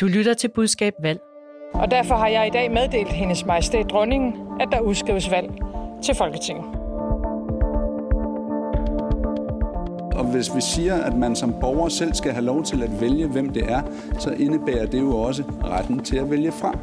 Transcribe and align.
Du 0.00 0.06
lytter 0.06 0.34
til 0.34 0.48
Budskab 0.48 0.94
Valg. 1.02 1.20
Og 1.74 1.90
derfor 1.90 2.14
har 2.14 2.28
jeg 2.28 2.46
i 2.46 2.50
dag 2.50 2.70
meddelt 2.70 3.12
hendes 3.12 3.46
majestæt 3.46 3.90
dronningen, 3.90 4.32
at 4.60 4.68
der 4.72 4.80
udskrives 4.80 5.30
valg 5.30 5.50
til 6.02 6.14
Folketinget. 6.14 6.64
Og 10.14 10.24
hvis 10.32 10.54
vi 10.54 10.60
siger, 10.60 10.94
at 10.94 11.16
man 11.16 11.36
som 11.36 11.54
borger 11.60 11.88
selv 11.88 12.14
skal 12.14 12.32
have 12.32 12.44
lov 12.44 12.64
til 12.64 12.82
at 12.82 13.00
vælge, 13.00 13.26
hvem 13.26 13.52
det 13.52 13.72
er, 13.72 13.82
så 14.18 14.30
indebærer 14.30 14.86
det 14.86 15.00
jo 15.00 15.16
også 15.16 15.42
retten 15.64 16.04
til 16.04 16.16
at 16.16 16.30
vælge 16.30 16.52
fra. 16.52 16.78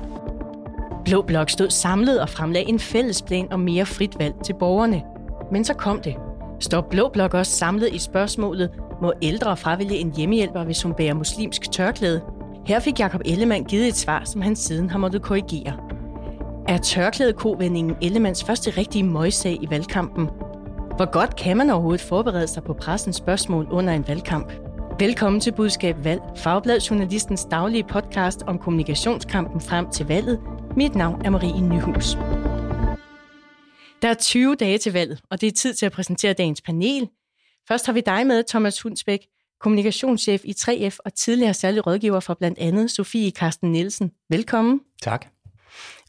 Blå 1.06 1.22
Blok 1.22 1.50
stod 1.50 1.70
samlet 1.70 2.22
og 2.22 2.30
fremlagde 2.30 2.70
en 2.70 2.80
fælles 2.80 3.22
plan 3.22 3.48
om 3.52 3.60
mere 3.60 3.86
frit 3.86 4.20
valg 4.20 4.34
til 4.44 4.54
borgerne. 4.54 5.04
Men 5.52 5.64
så 5.64 5.74
kom 5.74 6.02
det. 6.02 6.16
Står 6.60 6.82
Blå 6.82 7.10
Blok 7.10 7.34
også 7.34 7.52
samlet 7.52 7.94
i 7.94 7.98
spørgsmålet, 7.98 8.70
må 9.02 9.14
ældre 9.22 9.58
fravælge 9.58 9.98
en 9.98 10.14
hjemmehjælper, 10.18 10.64
hvis 10.64 10.84
hun 10.84 10.94
bærer 10.94 11.14
muslimsk 11.14 11.72
tørklæde? 11.72 12.22
Her 12.66 12.80
fik 12.80 13.00
Jakob 13.00 13.22
Ellemann 13.26 13.64
givet 13.64 13.88
et 13.88 13.96
svar, 13.96 14.24
som 14.24 14.42
han 14.42 14.56
siden 14.56 14.90
har 14.90 15.00
måttet 15.00 15.22
korrigere. 15.22 15.80
Er 16.68 16.78
tørklædekovendingen 16.78 17.96
Ellemanns 18.02 18.44
første 18.44 18.70
rigtige 18.70 19.04
møjsag 19.04 19.58
i 19.62 19.70
valgkampen? 19.70 20.26
Hvor 20.96 21.12
godt 21.12 21.36
kan 21.36 21.58
man 21.58 21.70
overhovedet 21.70 22.02
forberede 22.02 22.48
sig 22.48 22.64
på 22.64 22.74
pressens 22.74 23.16
spørgsmål 23.16 23.68
under 23.72 23.94
en 23.94 24.08
valgkamp? 24.08 24.52
Velkommen 25.00 25.40
til 25.40 25.54
Budskab 25.54 26.04
Valg, 26.04 26.22
Fagbladjournalistens 26.36 27.46
daglige 27.52 27.84
podcast 27.84 28.44
om 28.48 28.60
kommunikationskampen 28.60 29.62
frem 29.62 29.90
til 29.92 30.08
valget. 30.08 30.40
Mit 30.78 30.96
navn 30.96 31.26
er 31.26 31.30
Marie 31.30 31.62
Nyhus. 31.62 32.16
Der 34.02 34.10
er 34.10 34.14
20 34.14 34.56
dage 34.56 34.78
til 34.78 34.94
valget, 34.94 35.22
og 35.32 35.42
det 35.42 35.48
er 35.48 35.52
tid 35.52 35.74
til 35.74 35.86
at 35.86 35.92
præsentere 35.92 36.34
dagens 36.34 36.62
panel. 36.62 37.10
Først 37.68 37.86
har 37.86 37.94
vi 37.94 38.02
dig 38.02 38.28
med, 38.28 38.44
Thomas 38.50 38.82
Hundsbæk, 38.82 39.20
kommunikationschef 39.64 40.42
i 40.46 40.54
3F 40.58 40.98
og 41.06 41.14
tidligere 41.14 41.54
særlig 41.54 41.88
rådgiver 41.88 42.20
for 42.20 42.34
blandt 42.34 42.60
andet 42.60 42.92
Sofie 42.92 43.32
Karsten 43.32 43.72
Nielsen. 43.72 44.12
Velkommen. 44.30 44.82
Tak. 45.02 45.28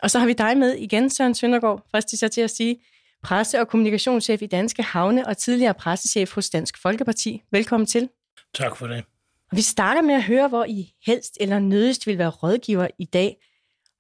Og 0.02 0.10
så 0.10 0.18
har 0.18 0.26
vi 0.26 0.32
dig 0.32 0.58
med 0.58 0.74
igen, 0.74 1.10
Søren 1.10 1.34
Søndergaard, 1.34 1.86
fristig 1.90 2.18
sig 2.18 2.30
til 2.30 2.40
at 2.40 2.50
sige, 2.50 2.76
presse- 3.22 3.60
og 3.60 3.68
kommunikationschef 3.68 4.42
i 4.42 4.46
Danske 4.46 4.82
Havne 4.82 5.26
og 5.26 5.36
tidligere 5.36 5.74
pressechef 5.74 6.34
hos 6.34 6.50
Dansk 6.50 6.82
Folkeparti. 6.82 7.42
Velkommen 7.50 7.86
til. 7.86 8.08
Tak 8.54 8.76
for 8.76 8.86
det. 8.86 9.04
Vi 9.52 9.62
starter 9.62 10.02
med 10.02 10.14
at 10.14 10.22
høre, 10.22 10.48
hvor 10.48 10.64
I 10.64 10.92
helst 11.06 11.36
eller 11.40 11.58
nødigst 11.58 12.06
vil 12.06 12.18
være 12.18 12.30
rådgiver 12.30 12.88
i 12.98 13.04
dag. 13.04 13.36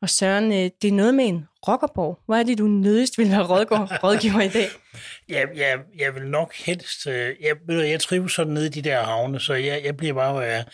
Og 0.04 0.10
Søren, 0.10 0.52
øh, 0.52 0.70
det 0.82 0.88
er 0.88 0.92
noget 0.92 1.14
med 1.14 1.24
en 1.24 1.44
rockerborg. 1.68 2.18
Hvor 2.26 2.34
er 2.34 2.42
det, 2.42 2.58
du 2.58 2.66
nødigst 2.66 3.18
vil 3.18 3.30
være 3.30 3.42
rådgiver 4.04 4.40
i 4.40 4.48
dag? 4.48 4.68
Ja, 5.28 5.44
jeg, 5.54 5.78
jeg 5.98 6.14
vil 6.14 6.26
nok 6.26 6.54
helst... 6.54 7.06
øh, 7.06 7.34
Jeg, 7.40 7.56
jeg 7.68 8.00
trives 8.00 8.32
sådan 8.32 8.52
nede 8.52 8.66
i 8.66 8.68
de 8.68 8.82
der 8.82 9.02
havne, 9.02 9.40
så 9.40 9.54
jeg, 9.54 9.84
jeg 9.84 9.96
bliver 9.96 10.14
bare, 10.14 10.32
hvor 10.32 10.40
jeg 10.42 10.58
er. 10.58 10.64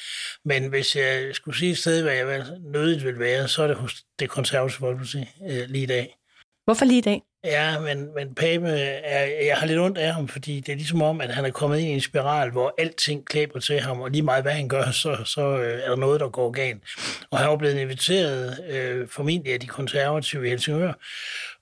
Men 0.44 0.68
hvis 0.68 0.96
jeg 0.96 1.30
skulle 1.32 1.58
sige 1.58 1.70
et 1.70 1.78
sted, 1.78 2.02
hvad 2.02 2.12
jeg 2.12 2.46
nødigt 2.72 3.04
vil 3.04 3.18
være, 3.18 3.48
så 3.48 3.62
er 3.62 3.66
det 3.66 3.76
hos 3.76 4.02
det 4.18 4.30
konservative 4.30 4.78
folkeparti 4.78 5.18
øh, 5.50 5.68
lige 5.68 5.82
i 5.82 5.86
dag. 5.86 6.16
Hvorfor 6.64 6.84
lige 6.84 6.98
i 6.98 7.00
dag? 7.00 7.22
Ja, 7.44 7.78
men, 7.78 8.14
men 8.14 8.34
Pape, 8.34 8.68
er, 8.68 9.44
jeg 9.46 9.56
har 9.56 9.66
lidt 9.66 9.78
ondt 9.78 9.98
af 9.98 10.14
ham, 10.14 10.28
fordi 10.28 10.60
det 10.60 10.72
er 10.72 10.76
ligesom 10.76 11.02
om, 11.02 11.20
at 11.20 11.34
han 11.34 11.44
er 11.44 11.50
kommet 11.50 11.78
ind 11.78 11.88
i 11.88 11.92
en 11.92 12.00
spiral, 12.00 12.50
hvor 12.50 12.74
alting 12.78 13.26
klæber 13.26 13.60
til 13.60 13.80
ham, 13.80 14.00
og 14.00 14.10
lige 14.10 14.22
meget 14.22 14.44
hvad 14.44 14.52
han 14.52 14.68
gør, 14.68 14.90
så, 14.90 15.16
så 15.24 15.56
øh, 15.56 15.80
er 15.84 15.88
der 15.88 15.96
noget, 15.96 16.20
der 16.20 16.28
går 16.28 16.50
galt. 16.50 16.82
Og 17.30 17.38
han 17.38 17.50
er 17.50 17.56
blevet 17.56 17.78
inviteret, 17.78 18.64
øh, 18.70 19.08
formentlig 19.08 19.52
af 19.52 19.60
de 19.60 19.66
konservative 19.66 20.46
i 20.46 20.50
Helsingør, 20.50 20.92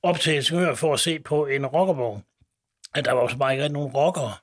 op 0.03 0.21
til 0.21 0.33
Helsingør 0.33 0.75
for 0.75 0.95
at 0.95 1.01
se 1.01 1.19
på 1.19 1.47
en 1.47 1.67
rockerborg. 1.67 2.23
At 2.95 3.05
der 3.05 3.13
var 3.13 3.21
også 3.21 3.37
bare 3.37 3.53
ikke 3.53 3.63
rigtig 3.63 3.73
nogen 3.73 3.93
rockere. 3.93 4.35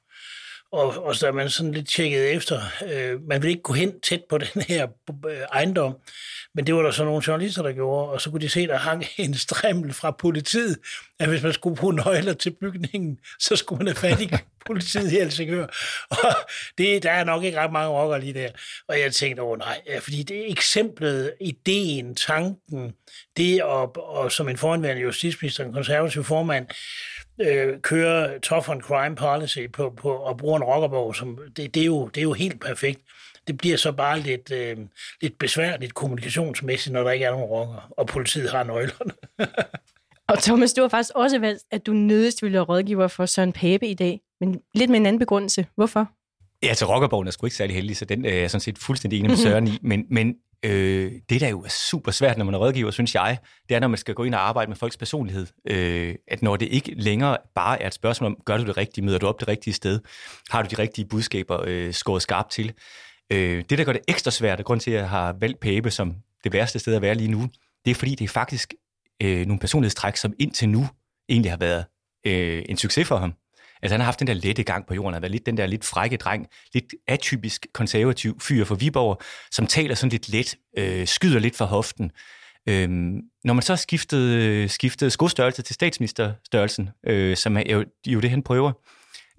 Og, 0.72 1.04
og 1.04 1.16
så 1.16 1.28
er 1.28 1.32
man 1.32 1.50
sådan 1.50 1.72
lidt 1.72 1.90
tjekket 1.90 2.34
efter. 2.34 2.62
Øh, 2.88 3.22
man 3.22 3.42
vil 3.42 3.50
ikke 3.50 3.62
gå 3.62 3.74
hen 3.74 4.02
tæt 4.02 4.22
på 4.30 4.38
den 4.54 4.62
her 4.62 4.88
øh, 5.30 5.38
ejendom, 5.54 5.98
men 6.56 6.68
det 6.68 6.76
var 6.76 6.82
der 6.82 6.92
så 6.92 7.06
nogle 7.06 7.24
journalister, 7.28 7.64
der 7.64 7.72
gjorde, 7.72 8.10
og 8.12 8.22
så 8.22 8.32
kunne 8.32 8.42
de 8.42 8.50
se, 8.50 8.68
der 8.68 8.78
hang 8.78 9.04
en 9.18 9.34
strimmel 9.34 9.94
fra 9.94 10.12
politiet, 10.12 10.78
at 11.20 11.30
hvis 11.30 11.44
man 11.44 11.54
skulle 11.54 11.76
bruge 11.76 11.94
nøgler 11.94 12.34
til 12.34 12.52
bygningen, 12.62 13.18
så 13.40 13.56
skulle 13.56 13.78
man 13.78 13.88
have 13.88 13.96
fat 13.96 14.22
i 14.22 14.32
politiet 14.66 15.12
i 15.12 15.16
Helsingør. 15.16 15.68
Og 16.10 16.36
det, 16.78 17.04
der 17.04 17.12
er 17.12 17.24
nok 17.24 17.44
ikke 17.44 17.60
ret 17.60 17.72
mange 17.72 17.90
rockere 17.90 18.20
lige 18.20 18.34
der. 18.34 18.50
Og 18.88 19.00
jeg 19.00 19.14
tænkte, 19.14 19.44
åh 19.44 19.58
nej, 19.58 19.82
fordi 20.00 20.24
det 20.24 20.38
er 20.38 20.52
eksemplet, 20.52 21.34
ideen, 21.42 22.16
tanken, 22.16 22.94
det 23.38 23.56
at, 23.56 23.98
og 23.98 24.32
som 24.32 24.50
en 24.50 24.58
foranværende 24.58 25.02
justitsminister, 25.02 25.66
en 25.66 25.74
konservativ 25.74 26.24
formand, 26.24 26.68
øh, 27.42 27.82
kører 27.82 28.40
tough 28.40 28.70
on 28.70 28.82
crime 28.82 29.16
policy 29.16 29.60
på, 29.74 29.94
på, 29.98 30.10
og 30.10 30.38
bruger 30.38 30.58
en 30.58 30.64
rockerbog, 30.64 31.16
som, 31.16 31.40
det, 31.58 31.74
det, 31.76 31.82
er 31.82 31.86
jo, 31.86 32.08
det 32.08 32.18
er 32.18 32.24
jo 32.24 32.34
helt 32.34 32.62
perfekt. 32.62 33.02
Det 33.48 33.58
bliver 33.58 33.78
så 33.78 33.92
bare 33.92 34.20
lidt, 34.20 34.52
øh, 34.52 34.78
lidt 35.22 35.40
besværligt 35.40 35.94
kommunikationsmæssigt, 35.94 36.94
når 36.94 37.04
der 37.04 37.12
ikke 37.12 37.26
er 37.26 37.32
nogen 37.32 37.46
rocker, 37.46 37.94
og 37.98 38.08
politiet 38.08 38.52
har 38.52 38.64
nøglerne. 38.64 39.14
Og 40.28 40.40
Thomas, 40.40 40.74
du 40.74 40.82
har 40.82 40.90
faktisk 40.90 41.12
også 41.16 41.40
valgt, 41.40 41.64
at 41.72 41.86
du 41.86 41.94
nødigst 41.94 42.42
ville 42.42 42.54
være 42.54 42.64
rådgiver 42.64 43.08
for 43.08 43.26
Søren 43.26 43.54
Pape 43.54 43.88
i 43.88 43.94
dag. 43.94 44.22
Men 44.40 44.62
lidt 44.74 44.90
med 44.90 45.00
en 45.00 45.06
anden 45.06 45.20
begrundelse. 45.20 45.66
Hvorfor? 45.76 46.10
Ja, 46.64 46.74
til 46.74 46.88
Rockerborgen 46.88 47.28
er 47.28 47.32
sgu 47.32 47.46
ikke 47.46 47.56
særlig 47.56 47.76
heldig, 47.76 47.98
så 47.98 48.06
den 48.06 48.26
er 48.26 48.34
jeg 48.34 48.52
sådan 48.52 48.62
set 48.62 48.78
fuldstændig 48.78 49.20
enig 49.20 49.30
med 49.30 49.38
Søren 49.46 49.68
i. 49.68 49.80
Men, 49.82 50.06
men 50.10 50.36
øh, 50.66 51.12
det, 51.30 51.42
der 51.42 51.50
jo 51.50 51.62
er 51.62 51.70
super 51.70 52.12
svært, 52.12 52.38
når 52.38 52.46
man 52.46 52.54
er 52.54 52.60
rådgiver, 52.60 52.92
synes 52.92 53.16
jeg, 53.16 53.38
det 53.70 53.76
er, 53.76 53.80
når 53.80 53.88
man 53.88 53.98
skal 53.98 54.16
gå 54.16 54.24
ind 54.24 54.36
og 54.36 54.48
arbejde 54.48 54.70
med 54.70 54.76
folks 54.76 54.98
personlighed. 54.98 55.48
Øh, 55.70 56.16
at 56.28 56.42
når 56.42 56.56
det 56.56 56.68
ikke 56.68 56.94
længere 56.98 57.38
bare 57.56 57.82
er 57.82 57.88
et 57.88 57.94
spørgsmål 57.94 58.32
om, 58.32 58.38
gør 58.46 58.58
du 58.58 58.64
det 58.64 58.78
rigtige, 58.78 59.06
møder 59.06 59.18
du 59.18 59.28
op 59.28 59.40
det 59.40 59.48
rigtige 59.48 59.74
sted, 59.74 60.00
har 60.50 60.62
du 60.62 60.68
de 60.72 60.82
rigtige 60.82 61.06
budskaber 61.06 61.64
øh, 61.68 61.94
skåret 61.94 62.22
skarpt 62.22 62.52
til. 62.52 62.74
Øh, 63.32 63.64
det, 63.70 63.78
der 63.78 63.84
gør 63.84 63.94
det 63.94 64.02
ekstra 64.08 64.32
svært, 64.32 64.60
og 64.60 64.66
grund 64.66 64.80
til, 64.80 64.92
at 64.92 64.98
jeg 64.98 65.10
har 65.10 65.36
valgt 65.40 65.60
Pape 65.60 65.92
som 65.92 66.16
det 66.44 66.54
værste 66.54 66.80
sted 66.80 66.96
at 66.96 67.02
være 67.02 67.16
lige 67.16 67.32
nu, 67.32 67.50
det 67.86 67.92
er 67.92 67.96
fordi, 67.96 68.16
det 68.16 68.24
er 68.24 68.30
faktisk 68.30 68.74
øh, 69.22 69.46
nogle 69.46 69.60
personlighedstræk, 69.60 70.18
som 70.18 70.34
indtil 70.40 70.70
nu 70.70 70.88
egentlig 71.30 71.52
har 71.52 71.58
været 71.58 71.86
øh, 72.28 72.64
en 72.70 72.78
succes 72.78 73.08
for 73.08 73.18
ham. 73.18 73.34
Altså 73.82 73.94
han 73.94 74.00
har 74.00 74.06
haft 74.06 74.20
den 74.20 74.28
der 74.28 74.34
lette 74.34 74.64
gang 74.64 74.88
på 74.88 74.94
jorden, 74.94 75.08
han 75.08 75.14
har 75.14 75.20
været 75.20 75.32
lidt 75.32 75.46
den 75.46 75.58
der 75.58 75.66
lidt 75.66 75.86
frække 75.86 76.18
dreng, 76.18 76.48
lidt 76.74 76.86
atypisk 77.08 77.68
konservativ 77.74 78.40
fyr 78.42 78.66
for 78.66 78.76
Viborg, 78.76 79.22
som 79.52 79.68
taler 79.68 79.96
sådan 79.96 80.12
lidt 80.12 80.30
let, 80.30 80.56
øh, 80.78 81.08
skyder 81.08 81.40
lidt 81.40 81.56
fra 81.56 81.66
hoften. 81.66 82.12
Øhm, 82.70 83.22
når 83.44 83.54
man 83.54 83.62
så 83.62 83.76
skiftede, 83.76 84.70
skiftede 84.70 85.12
skostørrelse 85.12 85.62
til 85.62 85.74
statsministerstørrelsen, 85.74 86.90
øh, 87.08 87.38
som 87.38 87.58
er 87.58 87.64
jo, 87.72 87.86
jo 88.08 88.20
det, 88.20 88.30
han 88.30 88.44
prøver, 88.44 88.72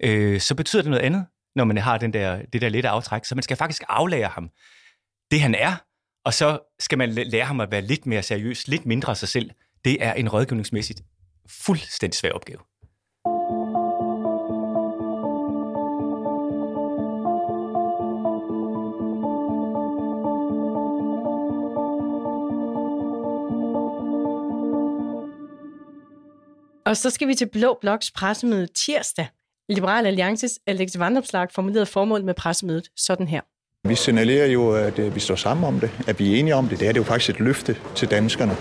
øh, 0.03 0.39
så 0.39 0.55
betyder 0.55 0.81
det 0.81 0.91
noget 0.91 1.03
andet, 1.03 1.25
når 1.57 1.63
man 1.63 1.77
har 1.77 1.97
den 1.97 2.13
der, 2.13 2.41
det 2.53 2.61
der 2.61 2.69
lette 2.69 2.89
aftræk. 2.89 3.25
Så 3.25 3.35
man 3.35 3.43
skal 3.43 3.57
faktisk 3.57 3.83
aflære 3.89 4.27
ham 4.27 4.49
det, 5.31 5.41
han 5.41 5.55
er, 5.55 5.75
og 6.25 6.33
så 6.33 6.59
skal 6.79 6.97
man 6.97 7.09
lære 7.09 7.45
ham 7.45 7.59
at 7.59 7.71
være 7.71 7.81
lidt 7.81 8.05
mere 8.05 8.23
seriøs, 8.23 8.67
lidt 8.67 8.85
mindre 8.85 9.15
sig 9.15 9.29
selv. 9.29 9.51
Det 9.85 10.03
er 10.03 10.13
en 10.13 10.29
rådgivningsmæssigt 10.29 11.01
fuldstændig 11.65 12.17
svær 12.17 12.31
opgave. 12.31 12.59
Og 26.85 26.97
så 26.97 27.09
skal 27.09 27.27
vi 27.27 27.35
til 27.35 27.49
Blå 27.49 27.77
Bloks 27.81 28.11
pressemøde 28.11 28.67
tirsdag. 28.67 29.27
Liberal 29.69 30.05
Alliances 30.05 30.59
Alex 30.67 30.97
Vandopslag 30.97 31.47
formulerede 31.51 31.85
formålet 31.85 32.25
med 32.25 32.33
pressemødet 32.33 32.91
sådan 32.95 33.27
her. 33.27 33.41
Vi 33.87 33.95
signalerer 33.95 34.47
jo, 34.47 34.71
at 34.71 34.99
øh, 34.99 35.15
vi 35.15 35.19
står 35.19 35.35
sammen 35.35 35.65
om 35.65 35.79
det, 35.79 35.91
at 36.07 36.19
vi 36.19 36.33
er 36.33 36.39
enige 36.39 36.55
om 36.55 36.67
det. 36.67 36.79
Det 36.79 36.87
er 36.87 36.91
det 36.91 36.99
jo 36.99 37.03
faktisk 37.03 37.29
et 37.29 37.39
løfte 37.39 37.77
til 37.95 38.11
danskerne. 38.11 38.55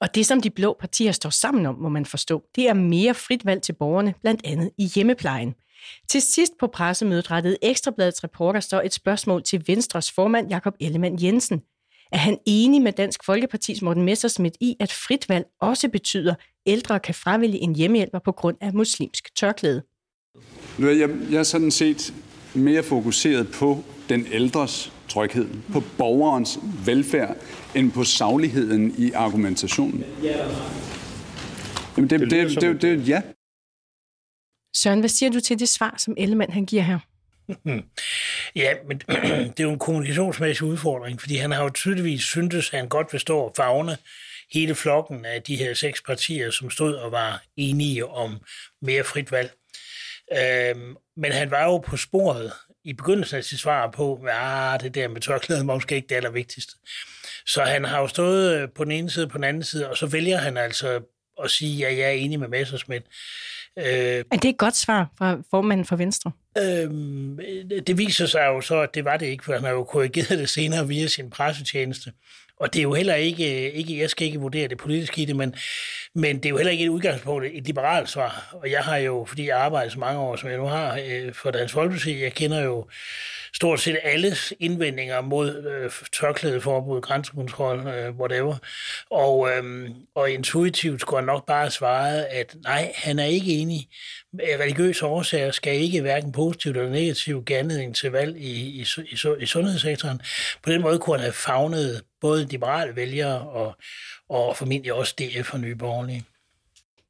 Og 0.00 0.14
det, 0.14 0.26
som 0.26 0.40
de 0.40 0.50
blå 0.50 0.76
partier 0.80 1.12
står 1.12 1.30
sammen 1.30 1.66
om, 1.66 1.74
må 1.74 1.88
man 1.88 2.06
forstå, 2.06 2.42
det 2.56 2.68
er 2.68 2.74
mere 2.74 3.14
frit 3.14 3.46
valg 3.46 3.62
til 3.62 3.72
borgerne, 3.72 4.14
blandt 4.20 4.40
andet 4.44 4.70
i 4.78 4.84
hjemmeplejen. 4.84 5.54
Til 6.08 6.22
sidst 6.22 6.52
på 6.60 6.66
pressemødet 6.66 7.30
rettede 7.30 7.56
Ekstrabladets 7.62 8.24
reporter 8.24 8.60
så 8.60 8.82
et 8.84 8.92
spørgsmål 8.92 9.42
til 9.42 9.64
Venstres 9.66 10.10
formand 10.10 10.48
Jakob 10.50 10.74
Ellemann 10.80 11.22
Jensen. 11.22 11.62
Er 12.12 12.18
han 12.18 12.38
enig 12.46 12.82
med 12.82 12.92
Dansk 12.92 13.24
Folkepartis 13.24 13.82
Morten 13.82 14.04
Messersmith 14.04 14.54
i, 14.60 14.76
at 14.80 14.92
frit 14.92 15.28
valg 15.28 15.46
også 15.60 15.88
betyder, 15.88 16.32
at 16.32 16.38
ældre 16.66 17.00
kan 17.00 17.14
fravælge 17.14 17.58
en 17.58 17.76
hjemmehjælper 17.76 18.18
på 18.18 18.32
grund 18.32 18.56
af 18.60 18.72
muslimsk 18.72 19.36
tørklæde? 19.36 19.82
Nu 20.78 20.88
er 20.88 20.92
jeg, 20.92 21.10
jeg 21.30 21.38
er 21.38 21.42
sådan 21.42 21.70
set 21.70 22.14
mere 22.54 22.82
fokuseret 22.82 23.52
på 23.52 23.84
den 24.08 24.26
ældres 24.32 24.92
tryghed, 25.08 25.48
på 25.72 25.82
borgerens 25.98 26.58
velfærd, 26.86 27.36
end 27.74 27.92
på 27.92 28.04
sagligheden 28.04 28.94
i 28.98 29.12
argumentationen. 29.12 30.04
Jamen 31.96 32.10
det, 32.10 32.20
det, 32.20 32.30
det, 32.30 32.60
det, 32.60 32.82
det, 32.82 33.08
ja. 33.08 33.22
Søren, 34.76 35.00
hvad 35.00 35.08
siger 35.08 35.30
du 35.30 35.40
til 35.40 35.58
det 35.58 35.68
svar, 35.68 35.94
som 35.98 36.14
Ellemann 36.18 36.52
han 36.52 36.66
giver 36.66 36.82
her? 36.82 36.98
Ja, 38.56 38.74
men 38.88 38.98
det 39.56 39.60
er 39.60 39.64
jo 39.64 39.72
en 39.72 39.78
kommunikationsmæssig 39.78 40.66
udfordring, 40.66 41.20
fordi 41.20 41.36
han 41.36 41.50
har 41.50 41.62
jo 41.62 41.70
tydeligvis 41.70 42.22
syntes, 42.22 42.70
at 42.72 42.78
han 42.78 42.88
godt 42.88 43.12
vil 43.12 43.20
stå 43.20 43.38
og 43.38 43.52
fagne 43.56 43.96
hele 44.52 44.74
flokken 44.74 45.24
af 45.24 45.42
de 45.42 45.56
her 45.56 45.74
seks 45.74 46.02
partier, 46.02 46.50
som 46.50 46.70
stod 46.70 46.94
og 46.94 47.12
var 47.12 47.42
enige 47.56 48.06
om 48.06 48.36
mere 48.82 49.04
frit 49.04 49.32
valg. 49.32 49.50
Øhm, 50.38 50.96
men 51.16 51.32
han 51.32 51.50
var 51.50 51.64
jo 51.64 51.78
på 51.78 51.96
sporet 51.96 52.52
i 52.84 52.92
begyndelsen 52.92 53.36
af 53.36 53.44
sit 53.44 53.60
svar 53.60 53.90
på, 53.90 54.14
at 54.14 54.34
ah, 54.34 54.80
det 54.80 54.94
der 54.94 55.08
med 55.08 55.20
tørklædet 55.20 55.66
var 55.66 55.74
måske 55.74 55.94
ikke 55.94 56.08
det 56.08 56.14
allervigtigste. 56.14 56.72
Så 57.46 57.62
han 57.62 57.84
har 57.84 58.00
jo 58.00 58.06
stået 58.06 58.60
øh, 58.60 58.68
på 58.68 58.84
den 58.84 58.92
ene 58.92 59.10
side 59.10 59.24
og 59.24 59.30
på 59.30 59.38
den 59.38 59.44
anden 59.44 59.62
side, 59.62 59.90
og 59.90 59.96
så 59.96 60.06
vælger 60.06 60.38
han 60.38 60.56
altså 60.56 61.00
at 61.44 61.50
sige, 61.50 61.86
at 61.86 61.92
ja, 61.92 61.98
jeg 61.98 62.08
er 62.08 62.12
enig 62.12 62.40
med 62.40 62.48
Messersmith. 62.48 63.04
Øh, 63.78 63.84
er 63.84 64.36
det 64.42 64.48
et 64.48 64.58
godt 64.58 64.76
svar 64.76 65.10
fra 65.18 65.38
formanden 65.50 65.86
for 65.86 65.96
Venstre? 65.96 66.32
Øh, 66.58 66.90
det 67.86 67.98
viser 67.98 68.26
sig 68.26 68.46
jo 68.46 68.60
så, 68.60 68.80
at 68.80 68.94
det 68.94 69.04
var 69.04 69.16
det 69.16 69.26
ikke, 69.26 69.44
for 69.44 69.52
han 69.52 69.64
har 69.64 69.70
jo 69.70 69.84
korrigeret 69.84 70.38
det 70.38 70.48
senere 70.48 70.88
via 70.88 71.06
sin 71.06 71.30
pressetjeneste. 71.30 72.12
Og 72.60 72.72
det 72.72 72.78
er 72.78 72.82
jo 72.82 72.94
heller 72.94 73.14
ikke, 73.14 73.72
ikke, 73.72 73.98
jeg 73.98 74.10
skal 74.10 74.26
ikke 74.26 74.38
vurdere 74.38 74.68
det 74.68 74.78
politiske 74.78 75.22
i 75.22 75.24
det, 75.24 75.36
men, 75.36 75.54
men 76.14 76.36
det 76.36 76.46
er 76.46 76.50
jo 76.50 76.56
heller 76.56 76.72
ikke 76.72 76.84
et 76.84 76.88
udgangspunkt, 76.88 77.46
et 77.52 77.66
liberalt 77.66 78.08
svar. 78.08 78.48
Og 78.52 78.70
jeg 78.70 78.80
har 78.80 78.96
jo, 78.96 79.24
fordi 79.28 79.48
jeg 79.48 79.58
arbejder 79.58 79.90
så 79.90 79.98
mange 79.98 80.20
år, 80.20 80.36
som 80.36 80.50
jeg 80.50 80.58
nu 80.58 80.64
har 80.66 81.00
øh, 81.04 81.34
for 81.34 81.50
Dansk 81.50 81.74
Folkeparti, 81.74 82.22
jeg 82.22 82.32
kender 82.32 82.60
jo 82.60 82.86
stort 83.54 83.80
set 83.80 83.98
alles 84.02 84.52
indvendinger 84.60 85.20
mod 85.20 85.64
øh, 85.64 85.90
tørklædeforbud, 86.12 87.00
grænsekontrol, 87.00 87.86
øh, 87.86 88.18
whatever. 88.18 88.56
Og, 89.10 89.50
øh, 89.50 89.90
og 90.14 90.30
intuitivt 90.30 91.00
skulle 91.00 91.20
han 91.20 91.26
nok 91.26 91.46
bare 91.46 91.70
svare, 91.70 92.26
at 92.26 92.56
nej, 92.64 92.92
han 92.96 93.18
er 93.18 93.24
ikke 93.24 93.52
enig. 93.52 93.88
Øh, 94.34 94.60
religiøse 94.60 95.06
årsager 95.06 95.50
skal 95.50 95.74
ikke 95.74 96.00
hverken 96.00 96.32
positivt 96.32 96.76
eller 96.76 96.90
negativt 96.90 97.46
give 97.46 97.58
anledning 97.58 97.96
til 97.96 98.10
valg 98.10 98.36
i, 98.36 98.80
i, 98.80 98.86
i, 98.98 99.16
i 99.40 99.46
sundhedssektoren. 99.46 100.20
På 100.62 100.70
den 100.70 100.82
måde 100.82 100.98
kunne 100.98 101.16
han 101.16 101.22
have 101.22 101.32
fagnet 101.32 102.02
både 102.20 102.46
liberale 102.46 102.96
vælgere 102.96 103.40
og, 103.40 103.74
og 104.28 104.56
formentlig 104.56 104.92
også 104.92 105.14
DF 105.18 105.54
og 105.54 105.60
Nye 105.60 105.76
Borgerlige. 105.76 106.24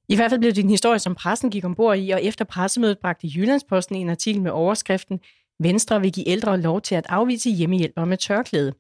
I 0.08 0.16
hvert 0.16 0.30
fald 0.30 0.40
blev 0.40 0.52
det 0.52 0.64
en 0.64 0.70
historie, 0.70 0.98
som 0.98 1.14
pressen 1.14 1.50
gik 1.50 1.64
ombord 1.64 1.98
i, 1.98 2.10
og 2.10 2.24
efter 2.24 2.44
pressemødet 2.44 2.98
bragte 2.98 3.28
Jyllandsposten 3.36 3.96
en 3.96 4.10
artikel 4.10 4.42
med 4.42 4.50
overskriften 4.50 5.20
Venstre 5.62 6.00
vil 6.00 6.12
give 6.12 6.28
ældre 6.28 6.60
lov 6.60 6.80
til 6.80 6.94
at 6.94 7.06
afvise 7.08 7.50
hjemmehjælpere 7.50 8.06
med 8.06 8.16
tørklæde. 8.16 8.74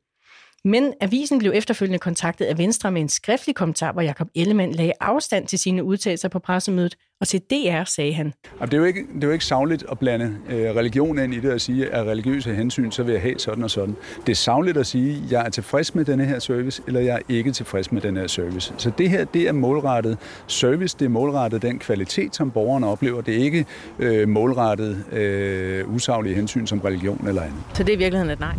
Men 0.64 0.92
avisen 1.00 1.38
blev 1.38 1.52
efterfølgende 1.54 1.98
kontaktet 1.98 2.44
af 2.44 2.58
Venstre 2.58 2.90
med 2.90 3.00
en 3.00 3.08
skriftlig 3.08 3.54
kommentar, 3.54 3.92
hvor 3.92 4.02
Jakob 4.02 4.28
Ellemann 4.34 4.72
lagde 4.72 4.92
afstand 5.00 5.46
til 5.46 5.58
sine 5.58 5.84
udtalelser 5.84 6.28
på 6.28 6.38
pressemødet, 6.38 6.96
og 7.20 7.28
til 7.28 7.40
DR 7.40 7.84
sagde 7.84 8.12
han. 8.12 8.32
Det 8.60 8.74
er 8.74 8.78
jo 8.78 8.84
ikke, 8.84 9.00
det 9.14 9.24
er 9.24 9.26
jo 9.26 9.32
ikke 9.32 9.44
savligt 9.44 9.84
at 9.90 9.98
blande 9.98 10.36
øh, 10.48 10.76
religion 10.76 11.18
ind 11.18 11.34
i 11.34 11.40
det 11.40 11.52
og 11.52 11.60
sige, 11.60 11.90
at 11.90 12.06
religiøse 12.06 12.54
hensyn, 12.54 12.90
så 12.90 13.02
vil 13.02 13.12
jeg 13.12 13.22
have 13.22 13.38
sådan 13.38 13.64
og 13.64 13.70
sådan. 13.70 13.96
Det 14.26 14.32
er 14.32 14.36
savligt 14.36 14.76
at 14.76 14.86
sige, 14.86 15.22
at 15.24 15.32
jeg 15.32 15.46
er 15.46 15.50
tilfreds 15.50 15.94
med 15.94 16.04
denne 16.04 16.24
her 16.24 16.38
service, 16.38 16.82
eller 16.86 17.00
jeg 17.00 17.14
er 17.14 17.34
ikke 17.34 17.52
tilfreds 17.52 17.92
med 17.92 18.00
den 18.00 18.16
her 18.16 18.26
service. 18.26 18.74
Så 18.78 18.90
det 18.98 19.10
her, 19.10 19.24
det 19.24 19.48
er 19.48 19.52
målrettet 19.52 20.18
service, 20.46 20.96
det 20.98 21.04
er 21.04 21.08
målrettet 21.08 21.62
den 21.62 21.78
kvalitet, 21.78 22.36
som 22.36 22.50
borgerne 22.50 22.86
oplever. 22.86 23.20
Det 23.20 23.34
er 23.34 23.44
ikke 23.44 23.66
øh, 23.98 24.28
målrettet 24.28 25.04
øh, 25.12 25.94
usaglige 25.94 26.34
hensyn 26.34 26.66
som 26.66 26.80
religion 26.80 27.28
eller 27.28 27.42
andet. 27.42 27.60
Så 27.74 27.82
det 27.82 27.92
er 27.92 27.96
i 27.96 27.98
virkeligheden 27.98 28.30
et 28.30 28.40
nej? 28.40 28.54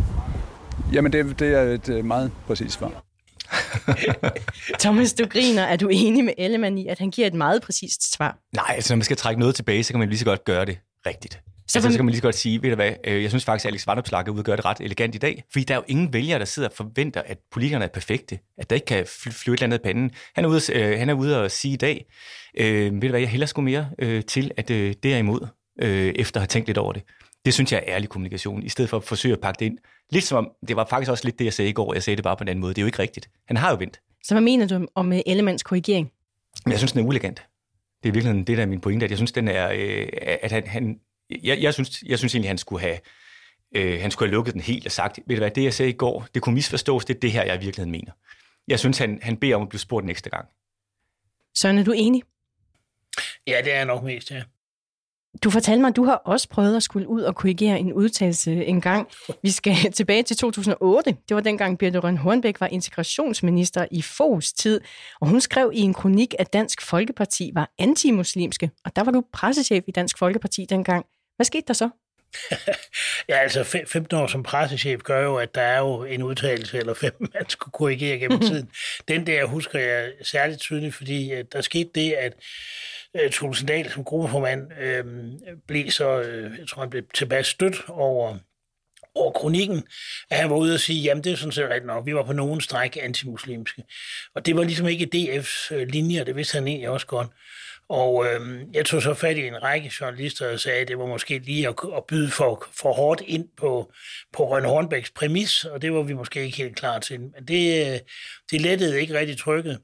Jamen, 0.92 1.12
det, 1.12 1.38
det 1.38 1.54
er 1.54 1.62
et 1.62 1.88
øh, 1.88 2.04
meget 2.04 2.32
præcist 2.46 2.78
svar. 2.78 3.04
Thomas, 4.80 5.12
du 5.12 5.24
griner. 5.26 5.62
Er 5.62 5.76
du 5.76 5.88
enig 5.88 6.24
med 6.24 6.32
Ellemann 6.38 6.78
i, 6.78 6.86
at 6.86 6.98
han 6.98 7.10
giver 7.10 7.26
et 7.26 7.34
meget 7.34 7.62
præcist 7.62 8.14
svar? 8.14 8.38
Nej, 8.54 8.72
altså 8.74 8.92
når 8.92 8.96
man 8.96 9.04
skal 9.04 9.16
trække 9.16 9.40
noget 9.40 9.54
tilbage, 9.54 9.84
så 9.84 9.92
kan 9.92 9.98
man 9.98 10.08
lige 10.08 10.18
så 10.18 10.24
godt 10.24 10.44
gøre 10.44 10.64
det 10.64 10.78
rigtigt. 11.06 11.40
Så, 11.68 11.78
altså, 11.78 11.90
så 11.90 11.98
kan 11.98 12.04
man 12.04 12.12
lige 12.12 12.18
så 12.18 12.22
godt 12.22 12.34
sige, 12.34 12.62
ved 12.62 12.70
du 12.70 12.76
hvad, 12.76 12.92
øh, 13.04 13.22
jeg 13.22 13.30
synes 13.30 13.44
faktisk, 13.44 13.66
at 13.66 13.70
Alex 13.70 13.86
er 13.86 14.24
og 14.28 14.44
gøre 14.44 14.56
det 14.56 14.64
ret 14.64 14.76
elegant 14.80 15.14
i 15.14 15.18
dag, 15.18 15.44
fordi 15.52 15.64
der 15.64 15.74
er 15.74 15.78
jo 15.78 15.84
ingen 15.88 16.12
vælgere, 16.12 16.38
der 16.38 16.44
sidder 16.44 16.68
og 16.68 16.74
forventer, 16.74 17.22
at 17.26 17.38
politikerne 17.52 17.84
er 17.84 17.88
perfekte, 17.88 18.38
at 18.58 18.70
der 18.70 18.76
ikke 18.76 18.86
kan 18.86 19.06
flyve 19.06 19.54
et 19.54 19.58
eller 19.58 19.66
andet 19.66 19.78
i 19.78 19.82
panden. 19.82 20.10
Han 20.34 20.44
er 20.44 20.48
ude, 20.48 20.60
øh, 20.72 20.98
han 20.98 21.08
er 21.08 21.14
ude 21.14 21.42
og 21.42 21.50
sige 21.50 21.74
i 21.74 21.76
dag, 21.76 22.06
øh, 22.58 22.94
ved 22.94 23.00
du 23.00 23.08
hvad, 23.08 23.20
jeg 23.20 23.28
hellere 23.28 23.48
skulle 23.48 23.64
mere 23.64 23.88
øh, 23.98 24.24
til, 24.24 24.50
at 24.56 24.70
øh, 24.70 24.94
det 25.02 25.14
er 25.14 25.18
imod, 25.18 25.46
øh, 25.82 26.12
efter 26.16 26.40
at 26.40 26.42
have 26.42 26.46
tænkt 26.46 26.68
lidt 26.68 26.78
over 26.78 26.92
det. 26.92 27.02
Det 27.44 27.54
synes 27.54 27.72
jeg 27.72 27.78
er 27.78 27.94
ærlig 27.94 28.08
kommunikation, 28.08 28.62
i 28.62 28.68
stedet 28.68 28.90
for 28.90 28.96
at 28.96 29.04
forsøge 29.04 29.32
at 29.32 29.40
pakke 29.40 29.58
det 29.58 29.66
ind. 29.66 29.78
Lidt 30.10 30.24
som 30.24 30.38
om, 30.38 30.52
det 30.68 30.76
var 30.76 30.86
faktisk 30.90 31.10
også 31.10 31.24
lidt 31.24 31.38
det, 31.38 31.44
jeg 31.44 31.52
sagde 31.52 31.70
i 31.70 31.72
går, 31.72 31.94
jeg 31.94 32.02
sagde 32.02 32.16
det 32.16 32.24
bare 32.24 32.36
på 32.36 32.44
en 32.44 32.48
anden 32.48 32.60
måde. 32.60 32.74
Det 32.74 32.78
er 32.78 32.82
jo 32.82 32.86
ikke 32.86 32.98
rigtigt. 32.98 33.30
Han 33.46 33.56
har 33.56 33.70
jo 33.70 33.76
vendt. 33.76 34.00
Så 34.24 34.34
hvad 34.34 34.42
mener 34.42 34.66
du 34.66 34.86
om 34.94 35.12
Elements 35.26 35.62
korrigering? 35.62 36.12
Jeg 36.66 36.78
synes, 36.78 36.92
den 36.92 37.00
er 37.00 37.04
uelegant. 37.04 37.42
Det 38.02 38.08
er 38.08 38.12
virkelig 38.12 38.46
det, 38.46 38.56
der 38.56 38.62
er 38.62 38.66
min 38.66 38.80
pointe, 38.80 39.04
at 39.04 39.10
jeg 39.10 39.18
synes, 39.18 39.32
den 39.32 39.48
er, 39.48 39.70
øh, 39.74 40.08
at 40.42 40.52
han, 40.52 40.66
han 40.66 41.00
jeg, 41.42 41.62
jeg, 41.62 41.74
synes, 41.74 42.02
jeg 42.06 42.18
synes 42.18 42.34
egentlig, 42.34 42.50
han 42.50 42.58
skulle 42.58 42.80
have, 42.82 42.98
øh, 43.76 44.00
han 44.00 44.10
skulle 44.10 44.28
have 44.28 44.34
lukket 44.34 44.54
den 44.54 44.62
helt 44.62 44.86
og 44.86 44.92
sagt, 44.92 45.18
ved 45.26 45.36
du 45.36 45.40
hvad, 45.40 45.50
det 45.50 45.64
jeg 45.64 45.74
sagde 45.74 45.90
i 45.90 45.94
går, 45.94 46.26
det 46.34 46.42
kunne 46.42 46.54
misforstås, 46.54 47.04
det 47.04 47.16
er 47.16 47.20
det 47.20 47.32
her, 47.32 47.44
jeg 47.44 47.54
i 47.54 47.64
virkeligheden 47.64 47.90
mener. 47.90 48.12
Jeg 48.68 48.78
synes, 48.78 48.98
han, 48.98 49.18
han 49.22 49.36
beder 49.36 49.56
om 49.56 49.62
at 49.62 49.68
blive 49.68 49.80
spurgt 49.80 50.06
næste 50.06 50.30
gang. 50.30 50.48
Søren, 51.54 51.78
er 51.78 51.84
du 51.84 51.92
enig? 51.92 52.22
Ja, 53.46 53.60
det 53.64 53.74
er 53.74 53.84
nok 53.84 54.02
mest, 54.02 54.30
ja. 54.30 54.42
Du 55.44 55.50
fortalte 55.50 55.80
mig, 55.80 55.88
at 55.88 55.96
du 55.96 56.04
har 56.04 56.14
også 56.14 56.48
prøvet 56.48 56.76
at 56.76 56.82
skulle 56.82 57.08
ud 57.08 57.22
og 57.22 57.34
korrigere 57.34 57.80
en 57.80 57.92
udtalelse 57.92 58.64
en 58.64 58.80
gang. 58.80 59.08
Vi 59.42 59.50
skal 59.50 59.74
tilbage 59.92 60.22
til 60.22 60.36
2008. 60.36 61.16
Det 61.28 61.34
var 61.34 61.40
dengang 61.40 61.78
Birte 61.78 61.98
Røn 61.98 62.16
Hornbæk 62.16 62.60
var 62.60 62.66
integrationsminister 62.66 63.86
i 63.90 64.02
Fos 64.02 64.52
tid, 64.52 64.80
og 65.20 65.28
hun 65.28 65.40
skrev 65.40 65.70
i 65.74 65.80
en 65.80 65.94
kronik, 65.94 66.34
at 66.38 66.52
Dansk 66.52 66.82
Folkeparti 66.82 67.50
var 67.54 67.70
antimuslimske, 67.78 68.70
og 68.84 68.96
der 68.96 69.04
var 69.04 69.12
du 69.12 69.22
pressechef 69.32 69.84
i 69.88 69.90
Dansk 69.90 70.18
Folkeparti 70.18 70.66
dengang. 70.70 71.04
Hvad 71.36 71.44
skete 71.44 71.64
der 71.68 71.74
så? 71.74 71.88
ja, 73.28 73.36
altså 73.36 73.64
15 73.64 74.18
år 74.18 74.26
som 74.26 74.42
pressechef 74.42 75.00
gør 75.00 75.22
jo, 75.22 75.36
at 75.36 75.54
der 75.54 75.62
er 75.62 75.78
jo 75.78 76.04
en 76.04 76.22
udtalelse 76.22 76.78
eller 76.78 76.94
fem, 76.94 77.12
man 77.34 77.48
skulle 77.48 77.72
korrigere 77.72 78.18
gennem 78.18 78.40
tiden. 78.48 78.70
Den 79.08 79.26
der 79.26 79.44
husker 79.44 79.78
jeg 79.78 80.12
særligt 80.22 80.60
tydeligt, 80.60 80.94
fordi 80.94 81.42
der 81.52 81.60
skete 81.60 81.90
det, 81.94 82.12
at 82.12 82.32
øh, 83.16 83.30
Tulsendal 83.30 83.90
som 83.90 84.04
gruppeformand 84.04 84.72
øh, 84.80 85.04
blev 85.68 85.90
så, 85.90 86.20
øh, 86.20 86.58
jeg 86.58 86.68
tror 86.68 86.82
han 86.82 86.90
blev 86.90 87.02
tilbage 87.14 87.44
stødt 87.44 87.88
over 87.88 88.38
over 89.14 89.32
kronikken, 89.32 89.82
at 90.30 90.38
han 90.38 90.50
var 90.50 90.56
ude 90.56 90.74
og 90.74 90.80
sige, 90.80 91.02
jamen 91.02 91.24
det 91.24 91.32
er 91.32 91.36
sådan 91.36 91.52
set 91.52 91.64
rigtigt 91.64 91.86
nok, 91.86 92.06
vi 92.06 92.14
var 92.14 92.22
på 92.22 92.32
nogen 92.32 92.60
stræk 92.60 92.98
antimuslimske. 93.02 93.84
Og 94.34 94.46
det 94.46 94.56
var 94.56 94.62
ligesom 94.62 94.86
ikke 94.86 95.10
DF's 95.14 95.74
øh, 95.74 95.88
linje, 95.88 96.24
det 96.24 96.36
vidste 96.36 96.54
han 96.54 96.68
egentlig 96.68 96.88
også 96.88 97.06
godt. 97.06 97.28
Og 97.88 98.26
øh, 98.26 98.60
jeg 98.74 98.86
tog 98.86 99.02
så 99.02 99.14
fat 99.14 99.36
i 99.36 99.46
en 99.46 99.62
række 99.62 99.92
journalister 100.00 100.52
og 100.52 100.60
sagde, 100.60 100.80
at 100.80 100.88
det 100.88 100.98
var 100.98 101.06
måske 101.06 101.38
lige 101.38 101.68
at, 101.68 101.74
at 101.96 102.04
byde 102.08 102.30
for, 102.30 102.66
for 102.80 102.92
hårdt 102.92 103.22
ind 103.26 103.48
på, 103.56 103.92
på 104.32 104.50
Rønne 104.50 104.68
Hornbæks 104.68 105.10
præmis, 105.10 105.64
og 105.64 105.82
det 105.82 105.92
var 105.92 106.02
vi 106.02 106.12
måske 106.12 106.44
ikke 106.44 106.56
helt 106.56 106.76
klar 106.76 106.98
til. 106.98 107.20
Men 107.20 107.48
det, 107.48 107.92
øh, 107.92 107.98
det 108.50 108.60
lettede 108.60 109.00
ikke 109.00 109.18
rigtig 109.18 109.38
trykket. 109.38 109.78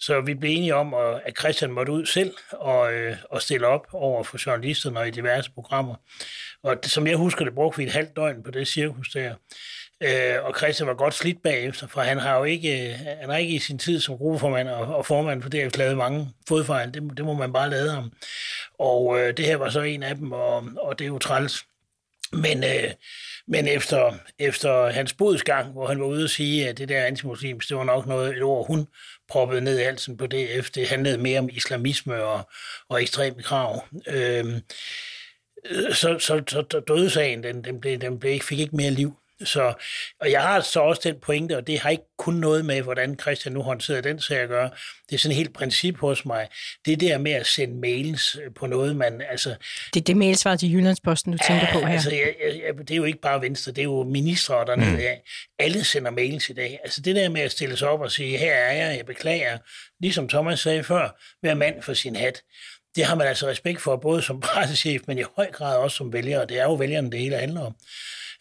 Så 0.00 0.20
vi 0.20 0.34
blev 0.34 0.50
enige 0.50 0.74
om, 0.74 0.94
at 1.24 1.38
Christian 1.38 1.72
måtte 1.72 1.92
ud 1.92 2.06
selv 2.06 2.34
og, 2.50 2.92
øh, 2.92 3.16
og 3.30 3.42
stille 3.42 3.66
op 3.66 3.86
over 3.92 4.24
for 4.24 4.38
journalisterne 4.46 5.00
og 5.00 5.08
i 5.08 5.10
diverse 5.10 5.50
programmer. 5.50 5.94
Og 6.62 6.82
det, 6.82 6.90
som 6.90 7.06
jeg 7.06 7.16
husker 7.16 7.44
det, 7.44 7.54
brugte 7.54 7.78
vi 7.78 7.84
et 7.84 7.92
halvt 7.92 8.16
døgn 8.16 8.42
på 8.42 8.50
det 8.50 8.68
cirkus 8.68 9.08
der. 9.08 9.34
Øh, 10.02 10.44
og 10.44 10.54
Christian 10.56 10.86
var 10.86 10.94
godt 10.94 11.14
slidt 11.14 11.42
bagefter, 11.42 11.86
for 11.86 12.00
han 12.00 12.18
har 12.18 12.38
jo 12.38 12.44
ikke, 12.44 12.90
øh, 12.90 12.98
han 13.20 13.30
har 13.30 13.36
ikke 13.36 13.54
i 13.54 13.58
sin 13.58 13.78
tid 13.78 14.00
som 14.00 14.16
gruppeformand 14.16 14.68
og, 14.68 14.96
og 14.96 15.06
formand 15.06 15.42
for 15.42 15.48
DF 15.48 15.76
lavet 15.76 15.96
mange 15.96 16.32
fodfejl. 16.48 16.94
Det, 16.94 17.02
det 17.16 17.24
må 17.24 17.34
man 17.34 17.52
bare 17.52 17.70
lade 17.70 17.90
ham. 17.90 18.12
Og 18.78 19.20
øh, 19.20 19.36
det 19.36 19.44
her 19.44 19.56
var 19.56 19.70
så 19.70 19.80
en 19.80 20.02
af 20.02 20.16
dem, 20.16 20.32
og, 20.32 20.64
og 20.76 20.98
det 20.98 21.04
er 21.04 21.08
jo 21.08 21.18
træls. 21.18 21.64
Men, 22.32 22.64
øh, 22.64 22.90
men 23.48 23.68
efter, 23.68 24.14
efter 24.38 24.90
hans 24.90 25.12
bodsgang, 25.12 25.72
hvor 25.72 25.86
han 25.86 26.00
var 26.00 26.06
ude 26.06 26.24
og 26.24 26.30
sige, 26.30 26.68
at 26.68 26.78
det 26.78 26.88
der 26.88 27.04
antimuslims, 27.04 27.66
det 27.66 27.76
var 27.76 27.84
nok 27.84 28.06
noget, 28.06 28.36
et 28.36 28.42
ord, 28.42 28.66
hun 28.66 28.88
proppede 29.28 29.60
ned 29.60 29.78
i 29.78 29.82
halsen 29.82 30.16
på 30.16 30.26
DF. 30.26 30.70
Det 30.70 30.88
handlede 30.88 31.18
mere 31.18 31.38
om 31.38 31.48
islamisme 31.52 32.24
og, 32.24 32.48
og 32.88 33.02
ekstreme 33.02 33.42
krav. 33.42 33.84
Øh, 34.06 34.44
så, 35.92 36.18
så, 36.18 36.42
så 36.48 36.82
dødesagen, 36.88 37.42
den, 37.42 37.64
den, 37.64 37.80
blev, 37.80 37.98
den 37.98 38.18
blev, 38.18 38.40
fik 38.40 38.58
ikke 38.58 38.76
mere 38.76 38.90
liv. 38.90 39.16
Så, 39.44 39.72
og 40.20 40.30
jeg 40.30 40.42
har 40.42 40.60
så 40.60 40.80
også 40.80 41.00
den 41.04 41.16
pointe, 41.20 41.56
og 41.56 41.66
det 41.66 41.78
har 41.78 41.90
ikke 41.90 42.04
kun 42.18 42.34
noget 42.34 42.64
med, 42.64 42.82
hvordan 42.82 43.18
Christian 43.20 43.52
nu 43.52 43.62
håndterer 43.62 44.00
den 44.00 44.20
sag 44.20 44.38
at 44.38 44.48
gøre. 44.48 44.70
Det 45.08 45.14
er 45.14 45.18
sådan 45.18 45.32
et 45.32 45.36
helt 45.36 45.54
princip 45.54 45.98
hos 45.98 46.24
mig. 46.24 46.48
Det 46.86 47.00
der 47.00 47.18
med 47.18 47.32
at 47.32 47.46
sende 47.46 47.80
mails 47.80 48.36
øh, 48.36 48.54
på 48.54 48.66
noget, 48.66 48.96
man... 48.96 49.22
Altså, 49.30 49.54
det 49.94 50.00
er 50.00 50.04
det 50.04 50.16
mailsvar 50.16 50.56
til 50.56 50.72
Jyllandsposten, 50.72 51.32
du 51.32 51.38
tænker 51.46 51.66
på 51.72 51.78
her. 51.78 51.88
Altså, 51.88 52.10
jeg, 52.10 52.34
jeg, 52.40 52.78
det 52.78 52.90
er 52.90 52.96
jo 52.96 53.04
ikke 53.04 53.20
bare 53.20 53.42
Venstre, 53.42 53.72
det 53.72 53.78
er 53.78 53.84
jo 53.84 54.02
ministre 54.02 54.54
dernede 54.54 54.90
mm. 54.90 54.96
af. 54.96 55.22
Alle 55.58 55.84
sender 55.84 56.10
mails 56.10 56.50
i 56.50 56.52
dag. 56.52 56.78
Altså 56.84 57.00
det 57.00 57.16
der 57.16 57.28
med 57.28 57.40
at 57.40 57.50
stille 57.50 57.76
sig 57.76 57.88
op 57.88 58.00
og 58.00 58.12
sige, 58.12 58.38
her 58.38 58.54
er 58.54 58.72
jeg, 58.72 58.96
jeg 58.96 59.06
beklager, 59.06 59.58
ligesom 60.00 60.28
Thomas 60.28 60.60
sagde 60.60 60.84
før, 60.84 61.20
hver 61.40 61.54
mand 61.54 61.82
for 61.82 61.94
sin 61.94 62.16
hat 62.16 62.42
det 62.96 63.06
har 63.06 63.14
man 63.14 63.26
altså 63.26 63.46
respekt 63.46 63.80
for, 63.80 63.96
både 63.96 64.22
som 64.22 64.40
pressechef, 64.46 65.02
men 65.06 65.18
i 65.18 65.22
høj 65.36 65.50
grad 65.50 65.76
også 65.76 65.96
som 65.96 66.12
vælger, 66.12 66.40
og 66.40 66.48
det 66.48 66.58
er 66.58 66.64
jo 66.64 66.74
vælgerne, 66.74 67.10
det 67.10 67.20
hele 67.20 67.36
handler 67.36 67.60
om. 67.60 67.74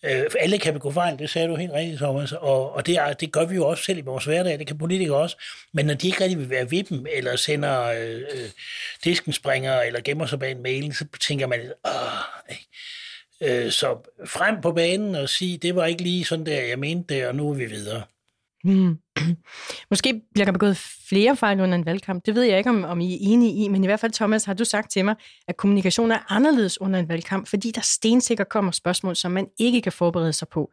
Øh, 0.04 0.26
alle 0.40 0.60
kan 0.60 0.74
begå 0.74 0.92
fejl, 0.92 1.20
det 1.20 1.30
sagde 1.30 1.48
du 1.48 1.56
helt 1.56 1.74
rigtigt, 1.74 1.98
Thomas, 1.98 2.32
og, 2.32 2.76
og 2.76 2.86
det, 2.86 2.96
er, 2.96 3.14
det 3.14 3.32
gør 3.32 3.46
vi 3.46 3.56
jo 3.56 3.68
også 3.68 3.84
selv 3.84 3.98
i 3.98 4.02
vores 4.02 4.26
hverdag, 4.26 4.60
det 4.60 4.68
kan 4.68 4.78
politikere 4.78 5.18
også, 5.18 5.38
men 5.74 5.86
når 5.86 5.94
de 5.94 6.08
ikke 6.08 6.24
rigtig 6.24 6.40
vil 6.40 6.50
være 6.50 6.72
ved 6.72 6.84
dem, 6.84 7.06
eller 7.14 7.36
sender 7.36 7.84
øh, 7.84 8.16
øh 8.16 8.50
disken 9.04 9.34
springer, 9.34 9.82
eller 9.82 10.02
gemmer 10.02 10.26
sig 10.26 10.40
bag 10.40 10.52
en 10.52 10.64
mail, 10.64 10.96
så 10.96 11.06
tænker 11.22 11.48
man, 11.48 11.60
åh, 11.86 12.52
øh, 13.42 13.72
så 13.72 13.98
frem 14.26 14.62
på 14.62 14.72
banen 14.72 15.16
og 15.16 15.30
sige, 15.30 15.58
det 15.58 15.76
var 15.76 15.86
ikke 15.86 16.04
lige 16.04 16.26
sådan 16.26 16.46
der, 16.46 16.62
jeg 16.62 16.80
mente 16.80 17.16
det, 17.16 17.28
og 17.28 17.36
nu 17.36 17.50
er 17.50 17.54
vi 17.54 17.66
videre. 17.66 18.04
Mm. 18.68 18.98
Måske 19.92 20.22
bliver 20.34 20.46
der 20.46 20.52
begået 20.52 20.78
flere 21.10 21.36
fejl 21.36 21.60
under 21.60 21.76
en 21.76 21.86
valgkamp. 21.86 22.26
Det 22.26 22.36
ved 22.36 22.44
jeg 22.44 22.58
ikke, 22.58 22.70
om, 22.70 22.84
om 22.84 23.00
I 23.00 23.14
er 23.14 23.18
enige 23.22 23.64
i, 23.64 23.68
men 23.68 23.84
i 23.84 23.88
hvert 23.88 24.00
fald, 24.00 24.12
Thomas, 24.12 24.46
har 24.46 24.54
du 24.54 24.66
sagt 24.66 24.92
til 24.92 25.06
mig, 25.06 25.16
at 25.48 25.58
kommunikation 25.58 26.12
er 26.12 26.32
anderledes 26.32 26.82
under 26.82 27.00
en 27.00 27.10
valgkamp, 27.10 27.48
fordi 27.48 27.72
der 27.72 27.82
stensikkert 27.82 28.50
kommer 28.50 28.72
spørgsmål, 28.72 29.16
som 29.16 29.32
man 29.32 29.48
ikke 29.60 29.82
kan 29.82 29.92
forberede 29.92 30.34
sig 30.34 30.48
på. 30.48 30.72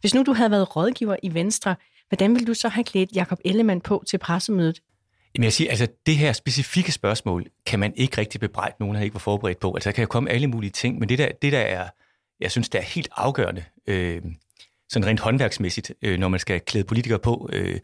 Hvis 0.00 0.14
nu 0.14 0.22
du 0.22 0.32
havde 0.32 0.50
været 0.50 0.76
rådgiver 0.76 1.16
i 1.22 1.34
Venstre, 1.34 1.74
Hvordan 2.08 2.34
ville 2.34 2.46
du 2.46 2.54
så 2.54 2.68
have 2.68 2.84
klædt 2.84 3.10
Jakob 3.14 3.38
Ellemann 3.44 3.80
på 3.80 4.04
til 4.06 4.18
pressemødet? 4.18 4.82
Jamen 5.34 5.44
jeg 5.44 5.52
siger, 5.52 5.70
altså 5.70 5.88
det 6.06 6.16
her 6.16 6.32
specifikke 6.32 6.92
spørgsmål 6.92 7.46
kan 7.66 7.80
man 7.80 7.92
ikke 7.96 8.18
rigtig 8.18 8.40
bebrejde 8.40 8.76
nogen, 8.80 8.96
der 8.96 9.02
ikke 9.02 9.14
var 9.14 9.18
forberedt 9.18 9.60
på. 9.60 9.74
Altså 9.74 9.90
der 9.90 9.94
kan 9.94 10.02
jo 10.02 10.08
komme 10.08 10.30
alle 10.30 10.46
mulige 10.46 10.70
ting, 10.70 10.98
men 10.98 11.08
det 11.08 11.18
der, 11.18 11.28
det 11.42 11.52
der 11.52 11.58
er, 11.58 11.88
jeg 12.40 12.50
synes, 12.50 12.68
det 12.68 12.78
er 12.78 12.82
helt 12.82 13.08
afgørende, 13.16 13.64
øh, 13.86 14.22
sådan 14.88 15.08
rent 15.08 15.20
håndværksmæssigt, 15.20 15.92
øh, 16.02 16.18
når 16.18 16.28
man 16.28 16.40
skal 16.40 16.60
klæde 16.60 16.84
politikere 16.84 17.18
på, 17.18 17.50
øh, 17.52 17.80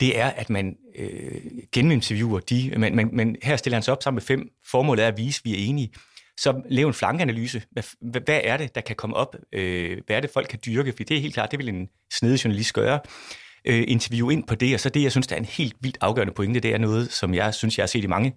det 0.00 0.18
er, 0.18 0.26
at 0.26 0.50
man 0.50 0.76
øh, 0.98 1.40
geninterviewer 1.72 2.40
de, 2.40 2.72
men, 2.76 2.96
men, 2.96 3.16
men 3.16 3.36
her 3.42 3.56
stiller 3.56 3.76
han 3.76 3.82
sig 3.82 3.92
op 3.92 4.02
sammen 4.02 4.16
med 4.16 4.22
fem. 4.22 4.48
Formålet 4.70 5.04
er 5.04 5.08
at 5.08 5.18
vise, 5.18 5.40
at 5.40 5.44
vi 5.44 5.52
er 5.52 5.68
enige. 5.68 5.92
Så 6.40 6.62
lave 6.70 6.88
en 6.88 6.94
flankanalyse. 6.94 7.62
Hvad, 7.70 7.82
hvad 8.24 8.40
er 8.44 8.56
det, 8.56 8.74
der 8.74 8.80
kan 8.80 8.96
komme 8.96 9.16
op? 9.16 9.36
Øh, 9.52 9.98
hvad 10.06 10.16
er 10.16 10.20
det, 10.20 10.30
folk 10.30 10.48
kan 10.48 10.58
dyrke? 10.66 10.92
For 10.92 11.04
det 11.04 11.16
er 11.16 11.20
helt 11.20 11.34
klart, 11.34 11.50
det 11.50 11.58
vil 11.58 11.68
en 11.68 11.88
snedig 12.12 12.44
journalist 12.44 12.72
gøre. 12.72 13.00
Øh, 13.64 13.84
interview 13.88 14.30
ind 14.30 14.44
på 14.46 14.54
det, 14.54 14.74
og 14.74 14.80
så 14.80 14.88
det, 14.88 15.02
jeg 15.02 15.10
synes, 15.10 15.26
der 15.26 15.34
er 15.34 15.40
en 15.40 15.44
helt 15.44 15.76
vildt 15.80 15.98
afgørende 16.00 16.34
pointe, 16.34 16.60
det 16.60 16.74
er 16.74 16.78
noget, 16.78 17.12
som 17.12 17.34
jeg 17.34 17.54
synes, 17.54 17.78
jeg 17.78 17.82
har 17.82 17.86
set 17.86 18.04
i 18.04 18.06
mange 18.06 18.34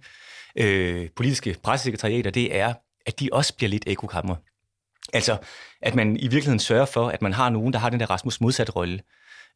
øh, 0.58 1.10
politiske 1.16 1.56
pressesekretariater, 1.64 2.32
det 2.32 2.56
er, 2.56 2.74
at 3.06 3.20
de 3.20 3.30
også 3.32 3.56
bliver 3.56 3.70
lidt 3.70 3.84
ekokammer. 3.88 4.36
Altså, 5.14 5.38
at 5.82 5.96
man 5.96 6.18
i 6.18 6.28
virkeligheden 6.28 6.60
sørger 6.60 6.86
for, 6.86 7.10
at 7.10 7.22
man 7.22 7.34
har 7.34 7.50
nogen, 7.50 7.74
der 7.74 7.80
har 7.80 7.90
den 7.90 8.00
der 8.00 8.10
Rasmus 8.10 8.42
modsat 8.42 8.76
rolle, 8.76 9.02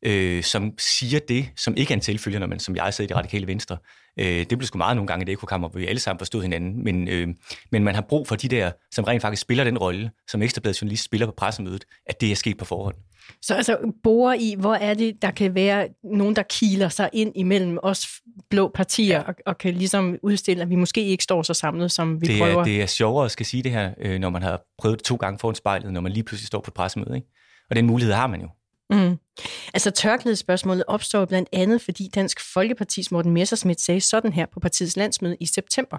øh, 0.05 0.43
som 0.43 0.73
siger 0.77 1.19
det, 1.19 1.49
som 1.57 1.77
ikke 1.77 1.91
er 1.91 1.95
en 1.95 2.01
tilfølge, 2.01 2.39
når 2.39 2.47
man 2.47 2.59
som 2.59 2.75
jeg 2.75 2.93
sidder 2.93 3.07
i 3.07 3.09
det 3.09 3.17
radikale 3.17 3.47
venstre. 3.47 3.77
Øh, 4.19 4.25
det 4.25 4.47
blev 4.57 4.63
sgu 4.63 4.77
meget 4.77 4.95
nogle 4.95 5.07
gange 5.07 5.23
i 5.23 5.25
det 5.25 5.31
ekokammer, 5.31 5.69
hvor 5.69 5.79
vi 5.79 5.87
alle 5.87 5.99
sammen 5.99 6.19
forstod 6.19 6.41
hinanden, 6.41 6.83
men, 6.83 7.07
øh, 7.07 7.27
men 7.71 7.83
man 7.83 7.95
har 7.95 8.01
brug 8.01 8.27
for 8.27 8.35
de 8.35 8.47
der, 8.47 8.71
som 8.91 9.03
rent 9.03 9.21
faktisk 9.21 9.41
spiller 9.41 9.63
den 9.63 9.77
rolle, 9.77 10.11
som 10.27 10.41
Ekstrabladet 10.41 10.81
journalist 10.81 11.03
spiller 11.03 11.27
på 11.27 11.33
pressemødet, 11.37 11.85
at 12.05 12.21
det 12.21 12.31
er 12.31 12.35
sket 12.35 12.57
på 12.57 12.65
forhånd. 12.65 12.95
Så 13.41 13.55
altså 13.55 13.77
bore 14.03 14.39
i, 14.39 14.55
hvor 14.59 14.75
er 14.75 14.93
det, 14.93 15.21
der 15.21 15.31
kan 15.31 15.55
være 15.55 15.87
nogen, 16.03 16.35
der 16.35 16.43
kiler 16.43 16.89
sig 16.89 17.09
ind 17.13 17.31
imellem 17.35 17.77
os 17.83 18.07
blå 18.49 18.71
partier, 18.75 19.15
ja. 19.15 19.21
og, 19.21 19.35
og 19.45 19.57
kan 19.57 19.73
ligesom 19.73 20.17
udstille, 20.23 20.63
at 20.63 20.69
vi 20.69 20.75
måske 20.75 21.05
ikke 21.05 21.23
står 21.23 21.43
så 21.43 21.53
samlet, 21.53 21.91
som 21.91 22.21
vi 22.21 22.25
det 22.25 22.35
er, 22.35 22.39
prøver. 22.39 22.63
Det 22.63 22.81
er 22.81 22.85
sjovere 22.85 23.25
at 23.25 23.31
skal 23.31 23.45
sige 23.45 23.63
det 23.63 23.71
her, 23.71 23.93
øh, 24.01 24.19
når 24.19 24.29
man 24.29 24.41
har 24.41 24.61
prøvet 24.77 24.99
det 24.99 25.05
to 25.05 25.15
gange 25.15 25.39
foran 25.39 25.55
spejlet, 25.55 25.93
når 25.93 26.01
man 26.01 26.11
lige 26.11 26.23
pludselig 26.23 26.47
står 26.47 26.61
på 26.61 26.69
et 26.69 26.73
pressemøde. 26.73 27.15
Ikke? 27.15 27.27
Og 27.69 27.75
den 27.75 27.85
mulighed 27.85 28.13
har 28.13 28.27
man 28.27 28.41
jo. 28.41 28.47
Mm. 28.91 29.17
Altså 29.73 29.91
tørklædespørgsmålet 29.91 30.83
opstår 30.87 31.25
blandt 31.25 31.49
andet, 31.53 31.81
fordi 31.81 32.09
Dansk 32.15 32.53
Folkepartis 32.53 33.11
Morten 33.11 33.31
Messersmith 33.31 33.79
sagde 33.79 34.01
sådan 34.01 34.33
her 34.33 34.45
på 34.45 34.59
partiets 34.59 34.97
landsmøde 34.97 35.37
i 35.39 35.45
september. 35.45 35.97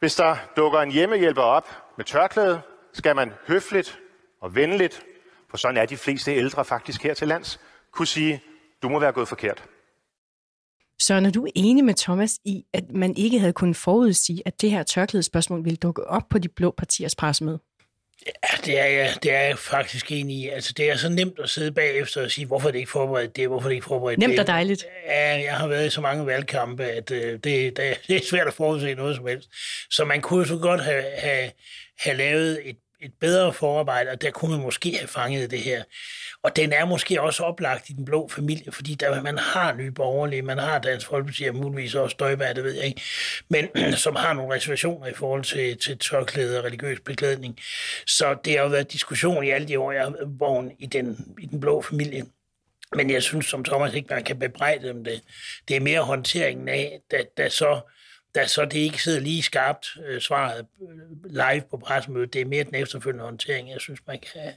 Hvis 0.00 0.14
der 0.14 0.36
dukker 0.56 0.80
en 0.80 0.90
hjemmehjælper 0.92 1.42
op 1.42 1.68
med 1.96 2.04
tørklæde, 2.04 2.60
skal 2.92 3.16
man 3.16 3.32
høfligt 3.46 3.98
og 4.42 4.54
venligt, 4.54 5.02
for 5.50 5.56
sådan 5.56 5.76
er 5.76 5.86
de 5.86 5.96
fleste 5.96 6.34
ældre 6.34 6.64
faktisk 6.64 7.02
her 7.02 7.14
til 7.14 7.28
lands, 7.28 7.60
kunne 7.92 8.06
sige, 8.06 8.42
du 8.82 8.88
må 8.88 8.98
være 8.98 9.12
gået 9.12 9.28
forkert. 9.28 9.64
Så 11.00 11.20
når 11.20 11.30
du 11.30 11.44
er 11.44 11.50
enig 11.54 11.84
med 11.84 11.94
Thomas 11.94 12.38
i, 12.44 12.64
at 12.72 12.84
man 12.90 13.16
ikke 13.16 13.38
havde 13.38 13.52
kunnet 13.52 13.76
forudsige, 13.76 14.42
at 14.46 14.60
det 14.60 14.70
her 14.70 14.82
tørklædespørgsmål 14.82 15.64
ville 15.64 15.76
dukke 15.76 16.06
op 16.06 16.22
på 16.30 16.38
de 16.38 16.48
blå 16.48 16.74
partiers 16.78 17.16
pressemøde? 17.16 17.58
Ja, 18.26 18.56
det 18.64 18.80
er, 18.80 18.84
jeg, 18.84 19.14
det 19.22 19.32
er 19.32 19.40
jeg 19.40 19.58
faktisk 19.58 20.12
enig 20.12 20.36
i. 20.36 20.48
Altså, 20.48 20.72
det 20.76 20.90
er 20.90 20.96
så 20.96 21.08
nemt 21.08 21.38
at 21.38 21.50
sidde 21.50 21.72
bagefter 21.72 22.22
og 22.22 22.30
sige, 22.30 22.46
hvorfor 22.46 22.68
er 22.68 22.72
det 22.72 22.78
ikke 22.78 22.90
forberedt 22.90 23.36
det, 23.36 23.48
hvorfor 23.48 23.66
er 23.66 23.68
det 23.68 23.74
ikke 23.74 23.86
forberedt 23.86 24.18
nemt 24.18 24.30
det. 24.30 24.38
Nemt 24.38 24.40
og 24.40 24.46
dejligt. 24.46 24.86
Ja, 25.06 25.42
jeg 25.44 25.56
har 25.56 25.66
været 25.66 25.86
i 25.86 25.90
så 25.90 26.00
mange 26.00 26.26
valgkampe, 26.26 26.84
at 26.84 27.10
uh, 27.10 27.16
det, 27.16 27.42
det, 27.44 27.76
det 28.08 28.16
er 28.16 28.20
svært 28.30 28.46
at 28.46 28.54
forudse 28.54 28.94
noget 28.94 29.16
som 29.16 29.26
helst. 29.26 29.48
Så 29.90 30.04
man 30.04 30.20
kunne 30.20 30.46
så 30.46 30.56
godt 30.56 30.84
have, 30.84 31.04
have, 31.18 31.50
have 31.98 32.16
lavet 32.16 32.60
et 32.64 32.76
et 33.04 33.12
bedre 33.20 33.52
forarbejde, 33.52 34.10
og 34.10 34.22
der 34.22 34.30
kunne 34.30 34.50
man 34.50 34.60
måske 34.60 34.96
have 34.96 35.08
fanget 35.08 35.50
det 35.50 35.60
her. 35.60 35.82
Og 36.42 36.56
den 36.56 36.72
er 36.72 36.84
måske 36.84 37.22
også 37.22 37.42
oplagt 37.42 37.90
i 37.90 37.92
den 37.92 38.04
blå 38.04 38.28
familie, 38.28 38.72
fordi 38.72 38.94
der, 38.94 39.22
man 39.22 39.38
har 39.38 39.74
nye 39.74 39.90
borgerlige, 39.90 40.42
man 40.42 40.58
har 40.58 40.78
Dansk 40.78 41.06
Folkeparti, 41.06 41.44
og 41.44 41.54
muligvis 41.54 41.94
også 41.94 42.14
Støjberg, 42.14 42.56
det 42.56 42.64
ved 42.64 42.74
jeg 42.74 42.84
ikke, 42.84 43.02
men 43.48 43.68
som 44.04 44.16
har 44.16 44.32
nogle 44.32 44.54
reservationer 44.54 45.06
i 45.06 45.14
forhold 45.14 45.44
til, 45.44 45.78
til 45.78 45.98
tørklæde 45.98 46.58
og 46.58 46.64
religiøs 46.64 47.00
beklædning. 47.00 47.58
Så 48.06 48.36
det 48.44 48.52
har 48.52 48.62
jo 48.62 48.68
været 48.68 48.92
diskussion 48.92 49.44
i 49.44 49.50
alle 49.50 49.68
de 49.68 49.78
år, 49.78 49.92
jeg 49.92 50.02
har 50.02 50.10
været 50.10 50.72
i 50.78 50.86
den, 50.86 51.34
i 51.38 51.46
den 51.46 51.60
blå 51.60 51.82
familie. 51.82 52.24
Men 52.94 53.10
jeg 53.10 53.22
synes, 53.22 53.46
som 53.46 53.64
Thomas 53.64 53.94
ikke, 53.94 54.14
man 54.14 54.24
kan 54.24 54.38
bebrejde 54.38 54.88
dem 54.88 55.04
det. 55.04 55.20
Det 55.68 55.76
er 55.76 55.80
mere 55.80 56.00
håndteringen 56.00 56.68
af, 56.68 57.00
at 57.10 57.26
der 57.36 57.48
så 57.48 57.80
da 58.34 58.46
så 58.46 58.64
det 58.64 58.78
ikke 58.78 59.02
sidder 59.02 59.20
lige 59.20 59.42
skarpt 59.42 59.86
øh, 60.06 60.20
svaret 60.20 60.66
øh, 60.82 61.30
live 61.30 61.62
på 61.70 61.76
pressemødet. 61.76 62.32
Det 62.32 62.40
er 62.40 62.44
mere 62.44 62.64
den 62.64 62.74
efterfølgende 62.74 63.24
håndtering, 63.24 63.70
jeg 63.70 63.80
synes, 63.80 64.00
man 64.06 64.18
kan, 64.18 64.52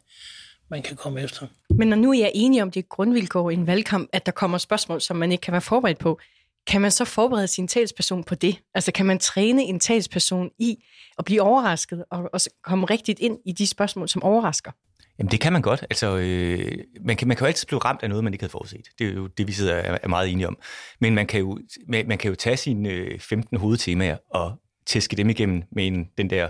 man 0.69 0.81
kan 0.81 0.95
komme 0.95 1.21
efter. 1.21 1.47
Men 1.69 1.87
når 1.87 1.97
nu 1.97 2.13
er 2.13 2.31
jeg 2.35 2.61
om 2.61 2.71
det 2.71 2.89
grundvilkår 2.89 3.49
i 3.49 3.53
en 3.53 3.67
valgkamp, 3.67 4.09
at 4.13 4.25
der 4.25 4.31
kommer 4.31 4.57
spørgsmål, 4.57 5.01
som 5.01 5.17
man 5.17 5.31
ikke 5.31 5.41
kan 5.41 5.51
være 5.51 5.61
forberedt 5.61 5.97
på, 5.97 6.19
kan 6.67 6.81
man 6.81 6.91
så 6.91 7.05
forberede 7.05 7.47
sin 7.47 7.67
talsperson 7.67 8.23
på 8.23 8.35
det? 8.35 8.59
Altså 8.73 8.91
kan 8.91 9.05
man 9.05 9.19
træne 9.19 9.63
en 9.63 9.79
talsperson 9.79 10.49
i 10.59 10.83
at 11.17 11.25
blive 11.25 11.41
overrasket 11.41 12.05
og, 12.11 12.29
og 12.33 12.41
komme 12.63 12.85
rigtigt 12.85 13.19
ind 13.19 13.37
i 13.45 13.51
de 13.51 13.67
spørgsmål, 13.67 14.09
som 14.09 14.23
overrasker? 14.23 14.71
Jamen 15.19 15.31
det 15.31 15.39
kan 15.39 15.53
man 15.53 15.61
godt. 15.61 15.81
Altså, 15.81 16.17
øh, 16.17 16.71
man, 17.01 17.15
kan, 17.15 17.27
man 17.27 17.37
kan 17.37 17.45
jo 17.45 17.47
altid 17.47 17.67
blive 17.67 17.79
ramt 17.79 18.03
af 18.03 18.09
noget, 18.09 18.23
man 18.23 18.33
ikke 18.33 18.43
havde 18.43 18.51
forudset. 18.51 18.87
Det 18.99 19.07
er 19.07 19.13
jo 19.13 19.27
det, 19.27 19.47
vi 19.47 19.51
sidder 19.51 19.73
er, 19.73 19.97
er 20.03 20.07
meget 20.07 20.31
enige 20.31 20.47
om. 20.47 20.57
Men 20.99 21.15
man 21.15 21.27
kan 21.27 21.39
jo, 21.39 21.59
man, 21.87 22.07
man 22.07 22.17
kan 22.17 22.29
jo 22.29 22.35
tage 22.35 22.57
sine 22.57 22.89
øh, 22.89 23.19
15 23.19 23.57
hovedtemaer 23.57 24.17
og 24.29 24.53
tæske 24.85 25.15
dem 25.15 25.29
igennem 25.29 25.63
med 25.71 25.87
en, 25.87 26.09
den 26.17 26.29
der 26.29 26.49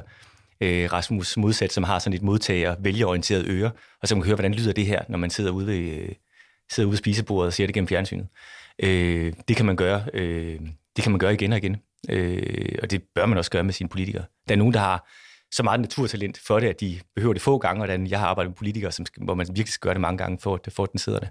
øh, 0.62 0.94
Rasmus 0.94 1.38
modsat, 1.38 1.74
som 1.74 1.84
har 1.84 2.00
sådan 2.00 2.16
et 2.16 2.22
modtager, 2.22 2.76
vælgerorienteret 2.80 3.46
øre, 3.48 3.72
og 4.02 4.08
så 4.08 4.16
kan 4.16 4.20
man 4.20 4.26
høre, 4.26 4.36
hvordan 4.36 4.54
lyder 4.54 4.74
det 4.74 4.86
her, 4.86 5.02
når 5.10 5.18
man 5.18 5.30
sidder 5.30 5.52
ude 5.52 5.68
ved, 5.68 5.80
øh, 5.80 6.10
sidder 6.72 6.88
ude 6.88 6.92
ved 6.92 6.98
spisebordet 6.98 7.48
og 7.48 7.54
ser 7.54 7.66
det 7.66 7.74
gennem 7.74 7.88
fjernsynet. 7.88 8.28
Øh, 8.84 9.34
det 9.48 9.56
kan 9.56 9.66
man 9.66 9.76
gøre. 9.76 10.04
Øh, 10.14 10.60
det 10.96 11.04
kan 11.04 11.12
man 11.12 11.20
gøre 11.20 11.34
igen 11.34 11.52
og 11.52 11.58
igen. 11.58 11.78
Øh, 12.10 12.76
og 12.82 12.92
det 12.92 13.04
bør 13.16 13.26
man 13.26 13.38
også 13.38 13.52
gøre 13.52 13.64
med 13.64 13.74
sine 13.74 13.90
politikere. 13.90 14.24
Der 14.48 14.54
er 14.54 14.58
nogen, 14.58 14.74
der 14.74 14.80
har 14.80 15.10
så 15.52 15.64
meget 15.64 15.80
naturtalent 15.80 16.40
for 16.48 16.60
det, 16.60 16.68
at 16.68 16.80
de 16.80 17.00
behøver 17.16 17.34
det 17.34 17.42
få 17.42 17.58
gange, 17.58 17.80
hvordan 17.80 18.08
jeg 18.08 18.20
har 18.20 18.28
arbejdet 18.28 18.50
med 18.50 18.56
politikere, 18.56 18.92
som 18.92 19.06
skal, 19.06 19.24
hvor 19.24 19.36
man 19.36 19.48
virkelig 19.48 19.68
skal 19.68 19.86
gøre 19.86 19.94
det 19.94 20.02
mange 20.02 20.18
gange, 20.18 20.40
for, 20.42 20.56
at, 20.56 20.74
for 20.74 20.84
at 20.84 20.92
den 20.92 21.00
sidder 21.00 21.20
der. 21.20 21.28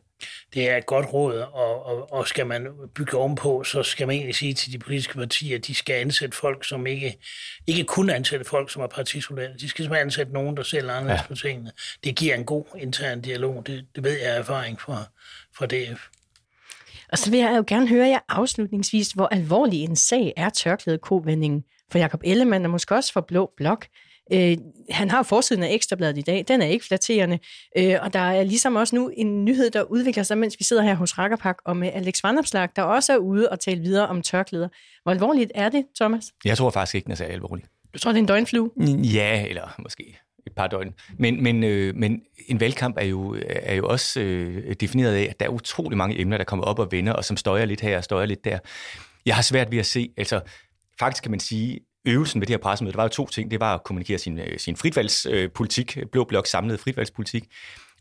Det 0.54 0.70
er 0.70 0.76
et 0.76 0.86
godt 0.86 1.12
råd, 1.12 1.38
og, 1.38 1.86
og, 1.86 2.12
og 2.12 2.28
skal 2.28 2.46
man 2.46 2.68
bygge 2.94 3.16
ovenpå, 3.16 3.64
så 3.64 3.82
skal 3.82 4.06
man 4.06 4.16
egentlig 4.16 4.34
sige 4.34 4.54
til 4.54 4.72
de 4.72 4.78
politiske 4.78 5.14
partier, 5.14 5.58
at 5.58 5.66
de 5.66 5.74
skal 5.74 5.94
ansætte 5.94 6.36
folk, 6.36 6.68
som 6.68 6.86
ikke, 6.86 7.18
ikke 7.66 7.84
kun 7.84 8.10
ansætte 8.10 8.44
folk, 8.44 8.70
som 8.70 8.82
er 8.82 8.86
partisoldater. 8.86 9.56
De 9.56 9.68
skal 9.68 9.84
simpelthen 9.84 10.06
ansætte 10.06 10.32
nogen, 10.32 10.56
der 10.56 10.62
selv 10.62 10.90
anderledes 10.90 11.20
ja. 11.20 11.26
på 11.26 11.34
tingene. 11.34 11.72
Det 12.04 12.16
giver 12.16 12.34
en 12.34 12.44
god 12.44 12.64
intern 12.78 13.20
dialog. 13.20 13.66
Det, 13.66 13.86
det 13.94 14.04
ved 14.04 14.18
jeg 14.18 14.34
af 14.34 14.38
erfaring 14.38 14.80
fra, 14.80 15.04
fra 15.56 15.66
DF. 15.66 16.06
Og 17.12 17.18
så 17.18 17.30
vil 17.30 17.40
jeg 17.40 17.56
jo 17.56 17.64
gerne 17.66 17.88
høre 17.88 18.08
jer 18.08 18.18
afslutningsvis, 18.28 19.10
hvor 19.10 19.26
alvorlig 19.26 19.82
en 19.82 19.96
sag 19.96 20.32
er 20.36 20.50
tørklæde 20.50 20.98
kovendingen 20.98 21.64
for 21.92 21.98
Jakob 21.98 22.20
Ellemann, 22.24 22.64
og 22.64 22.70
måske 22.70 22.94
også 22.94 23.12
for 23.12 23.20
Blå 23.20 23.50
Blok. 23.56 23.86
Øh, 24.32 24.56
han 24.90 25.10
har 25.10 25.22
forsiden 25.22 25.62
af 25.62 25.72
Ekstrabladet 25.72 26.18
i 26.18 26.22
dag. 26.22 26.44
Den 26.48 26.62
er 26.62 26.66
ikke 26.66 26.84
flatterende. 26.84 27.38
Øh, 27.78 27.96
og 28.02 28.12
der 28.12 28.20
er 28.20 28.42
ligesom 28.42 28.76
også 28.76 28.96
nu 28.96 29.10
en 29.16 29.44
nyhed, 29.44 29.70
der 29.70 29.82
udvikler 29.82 30.22
sig, 30.22 30.38
mens 30.38 30.56
vi 30.58 30.64
sidder 30.64 30.82
her 30.82 30.94
hos 30.94 31.18
Rakkerpak, 31.18 31.56
og 31.64 31.76
med 31.76 31.90
Alex 31.94 32.22
Vandopslag, 32.22 32.68
der 32.76 32.82
også 32.82 33.12
er 33.12 33.16
ude 33.16 33.48
og 33.48 33.60
tale 33.60 33.80
videre 33.80 34.06
om 34.06 34.22
tørklæder. 34.22 34.68
Hvor 35.02 35.12
alvorligt 35.12 35.52
er 35.54 35.68
det, 35.68 35.84
Thomas? 36.00 36.24
Jeg 36.44 36.56
tror 36.56 36.70
faktisk 36.70 36.94
ikke, 36.94 37.04
den 37.04 37.12
er 37.12 37.16
så 37.16 37.24
alvorlig. 37.24 37.64
Du 37.94 37.98
tror, 37.98 38.12
det 38.12 38.18
er 38.18 38.22
en 38.22 38.26
døgnflue? 38.26 38.70
Ja, 39.14 39.46
eller 39.46 39.74
måske 39.78 40.18
et 40.46 40.52
par 40.52 40.66
døgn. 40.66 40.94
Men, 41.18 41.42
men, 41.42 41.64
øh, 41.64 41.96
men 41.96 42.20
en 42.48 42.60
valgkamp 42.60 42.96
er 42.98 43.04
jo, 43.04 43.36
er 43.48 43.74
jo 43.74 43.88
også 43.88 44.20
øh, 44.20 44.74
defineret 44.80 45.14
af, 45.14 45.26
at 45.30 45.40
der 45.40 45.46
er 45.46 45.50
utrolig 45.50 45.98
mange 45.98 46.20
emner, 46.20 46.36
der 46.36 46.44
kommer 46.44 46.64
op 46.64 46.78
og 46.78 46.92
vender, 46.92 47.12
og 47.12 47.24
som 47.24 47.36
støjer 47.36 47.64
lidt 47.64 47.80
her 47.80 47.96
og 47.96 48.04
støjer 48.04 48.26
lidt 48.26 48.44
der. 48.44 48.58
Jeg 49.26 49.34
har 49.34 49.42
svært 49.42 49.70
ved 49.70 49.78
at 49.78 49.86
se, 49.86 50.10
altså 50.16 50.40
faktisk 50.98 51.22
kan 51.22 51.30
man 51.30 51.40
sige, 51.40 51.80
øvelsen 52.06 52.40
ved 52.40 52.46
det 52.46 52.52
her 52.52 52.58
pressemøde, 52.58 52.92
der 52.92 52.98
var 52.98 53.04
jo 53.04 53.08
to 53.08 53.26
ting. 53.26 53.50
Det 53.50 53.60
var 53.60 53.74
at 53.74 53.84
kommunikere 53.84 54.18
sin, 54.18 54.38
øh, 54.38 54.58
sin 54.58 54.76
fritvalgspolitik, 54.76 55.98
Blå 56.12 56.24
Blok 56.24 56.46
samlede 56.46 56.78
fritvalgspolitik, 56.78 57.48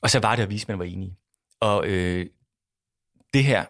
og 0.01 0.09
så 0.09 0.19
var 0.19 0.35
det 0.35 0.43
at 0.43 0.49
vise, 0.49 0.63
at 0.63 0.67
man 0.67 0.79
var 0.79 0.85
enige. 0.85 1.15
Og 1.59 1.87
øh, 1.87 2.25
det 3.33 3.43
her, 3.43 3.65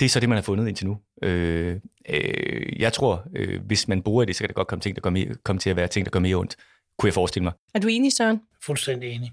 det 0.00 0.06
er 0.06 0.10
så 0.10 0.20
det, 0.20 0.28
man 0.28 0.36
har 0.36 0.42
fundet 0.42 0.68
indtil 0.68 0.86
nu. 0.86 0.98
Øh, 1.22 1.80
øh, 2.08 2.80
jeg 2.80 2.92
tror, 2.92 3.24
øh, 3.36 3.62
hvis 3.66 3.88
man 3.88 4.02
bruger 4.02 4.24
det, 4.24 4.36
så 4.36 4.40
kan 4.42 4.48
det 4.48 4.56
godt 4.56 4.68
komme, 4.68 4.80
ting, 4.80 5.04
der 5.04 5.10
mere, 5.10 5.34
komme 5.44 5.60
til 5.60 5.70
at 5.70 5.76
være 5.76 5.88
ting, 5.88 6.06
der 6.06 6.10
gør 6.10 6.20
mere 6.20 6.36
ondt, 6.36 6.56
kunne 6.98 7.06
jeg 7.06 7.14
forestille 7.14 7.44
mig. 7.44 7.52
Er 7.74 7.78
du 7.78 7.88
enig, 7.88 8.12
Søren? 8.12 8.40
Fuldstændig 8.62 9.10
enig. 9.10 9.32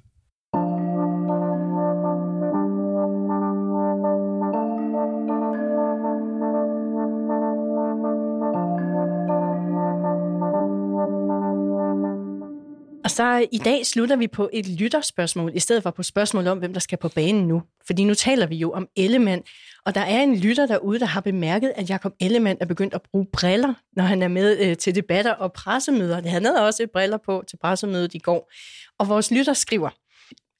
Og 13.10 13.14
så 13.14 13.48
i 13.52 13.58
dag 13.58 13.86
slutter 13.86 14.16
vi 14.16 14.28
på 14.28 14.50
et 14.54 14.68
lytterspørgsmål, 14.68 15.52
i 15.56 15.60
stedet 15.60 15.84
for 15.84 15.92
på 15.92 16.04
spørgsmål 16.04 16.48
om, 16.48 16.58
hvem 16.58 16.74
der 16.74 16.80
skal 16.80 16.98
på 16.98 17.10
banen 17.10 17.48
nu. 17.48 17.62
Fordi 17.86 18.04
nu 18.04 18.14
taler 18.14 18.48
vi 18.48 18.56
jo 18.56 18.72
om 18.72 18.88
Ellemann, 18.96 19.44
og 19.86 19.96
der 19.96 20.02
er 20.02 20.22
en 20.22 20.36
lytter 20.38 20.66
derude, 20.66 21.00
der 21.00 21.06
har 21.06 21.22
bemærket, 21.22 21.74
at 21.76 21.90
Jakob 21.90 22.14
Ellemann 22.20 22.58
er 22.62 22.66
begyndt 22.66 22.94
at 22.94 23.02
bruge 23.12 23.26
briller, 23.34 23.74
når 23.96 24.04
han 24.04 24.22
er 24.22 24.28
med 24.28 24.58
øh, 24.60 24.78
til 24.78 24.96
debatter 24.96 25.32
og 25.32 25.54
pressemøder. 25.54 26.30
Han 26.30 26.46
havde 26.46 26.66
også 26.66 26.84
et 26.84 26.92
briller 26.92 27.18
på 27.26 27.44
til 27.48 27.58
pressemødet 27.58 28.14
i 28.14 28.20
går. 28.20 28.52
Og 29.00 29.10
vores 29.10 29.32
lytter 29.32 29.54
skriver, 29.54 29.90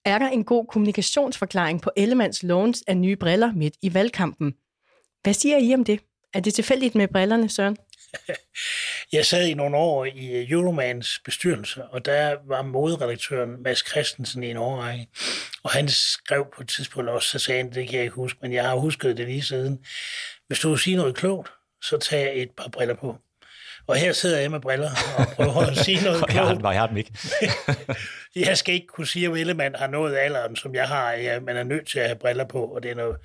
er 0.06 0.20
der 0.20 0.28
en 0.28 0.44
god 0.44 0.66
kommunikationsforklaring 0.66 1.82
på 1.82 1.92
Ellemands 1.98 2.44
låns 2.44 2.84
af 2.88 2.98
nye 2.98 3.16
briller 3.16 3.54
midt 3.54 3.74
i 3.82 3.94
valgkampen. 3.94 4.54
Hvad 5.24 5.34
siger 5.34 5.58
I 5.58 5.74
om 5.74 5.84
det? 5.84 6.00
Er 6.34 6.40
det 6.40 6.54
tilfældigt 6.54 6.96
med 6.96 7.08
brillerne, 7.08 7.50
Søren? 7.50 7.78
Jeg 9.14 9.26
sad 9.26 9.48
i 9.48 9.54
nogle 9.54 9.78
år 9.78 10.06
i 10.06 10.52
Euromans 10.52 11.22
bestyrelse, 11.26 11.84
og 11.84 12.06
der 12.06 12.36
var 12.48 12.62
moderedaktøren 12.62 13.64
Mads 13.64 13.90
Christensen 13.90 14.44
i 14.44 14.50
en 14.50 14.58
årrække. 14.58 15.08
Og 15.64 15.72
han 15.72 15.88
skrev 15.90 16.48
på 16.56 16.62
et 16.62 16.70
tidspunkt 16.70 17.10
også, 17.10 17.30
så 17.30 17.40
sagde 17.40 17.64
han, 17.64 17.74
det 17.74 17.88
kan 17.88 17.96
jeg 17.96 18.04
ikke 18.04 18.16
huske, 18.16 18.40
men 18.42 18.54
jeg 18.54 18.64
har 18.64 18.76
husket 18.76 19.18
det 19.18 19.28
lige 19.28 19.42
siden. 19.42 19.80
Hvis 20.48 20.60
du 20.60 20.70
vil 20.70 20.80
sige 20.80 20.96
noget 20.96 21.16
klogt, 21.16 21.52
så 21.82 21.98
tag 21.98 22.42
et 22.42 22.50
par 22.58 22.70
briller 22.70 22.96
på. 22.96 23.18
Og 23.88 23.96
her 23.96 24.14
sidder 24.14 24.40
jeg 24.40 24.52
med 24.52 24.60
briller 24.60 24.92
og 25.18 25.28
prøver 25.36 25.72
at 25.72 25.78
sige 25.86 26.04
noget 26.04 26.18
klogt. 26.18 26.34
jeg, 26.34 26.48
har, 26.48 26.72
jeg 26.72 26.80
har 26.80 26.88
dem 26.88 26.98
ikke. 26.98 27.14
jeg 28.48 28.58
skal 28.58 28.74
ikke 28.74 28.88
kunne 28.88 29.08
sige, 29.08 29.28
at 29.28 29.38
Ellemann 29.38 29.76
har 29.76 29.88
nået 29.88 30.18
alderen, 30.18 30.56
som 30.56 30.76
jeg 30.76 30.88
har. 30.88 31.12
Ja, 31.12 31.40
man 31.40 31.58
er 31.58 31.64
nødt 31.64 31.88
til 31.88 32.00
at 32.00 32.06
have 32.06 32.20
briller 32.20 32.46
på, 32.46 32.66
og 32.66 32.84
det 32.84 32.92
er 32.92 32.96
noget 32.96 33.16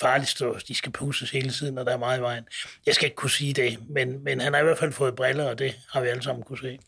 farligt 0.00 0.30
stå. 0.30 0.56
De 0.68 0.74
skal 0.74 0.92
pusses 0.92 1.30
hele 1.30 1.50
tiden, 1.50 1.78
og 1.78 1.86
der 1.86 1.92
er 1.92 1.98
meget 1.98 2.18
i 2.18 2.22
vejen. 2.22 2.44
Jeg 2.86 2.94
skal 2.94 3.06
ikke 3.06 3.16
kunne 3.16 3.30
sige 3.30 3.52
det, 3.52 3.78
men, 3.88 4.24
men 4.24 4.40
han 4.40 4.52
har 4.52 4.60
i 4.60 4.64
hvert 4.64 4.78
fald 4.78 4.92
fået 4.92 5.14
briller, 5.14 5.50
og 5.50 5.58
det 5.58 5.74
har 5.92 6.00
vi 6.00 6.08
alle 6.08 6.22
sammen 6.22 6.44
kunne 6.44 6.58
se. 6.58 6.78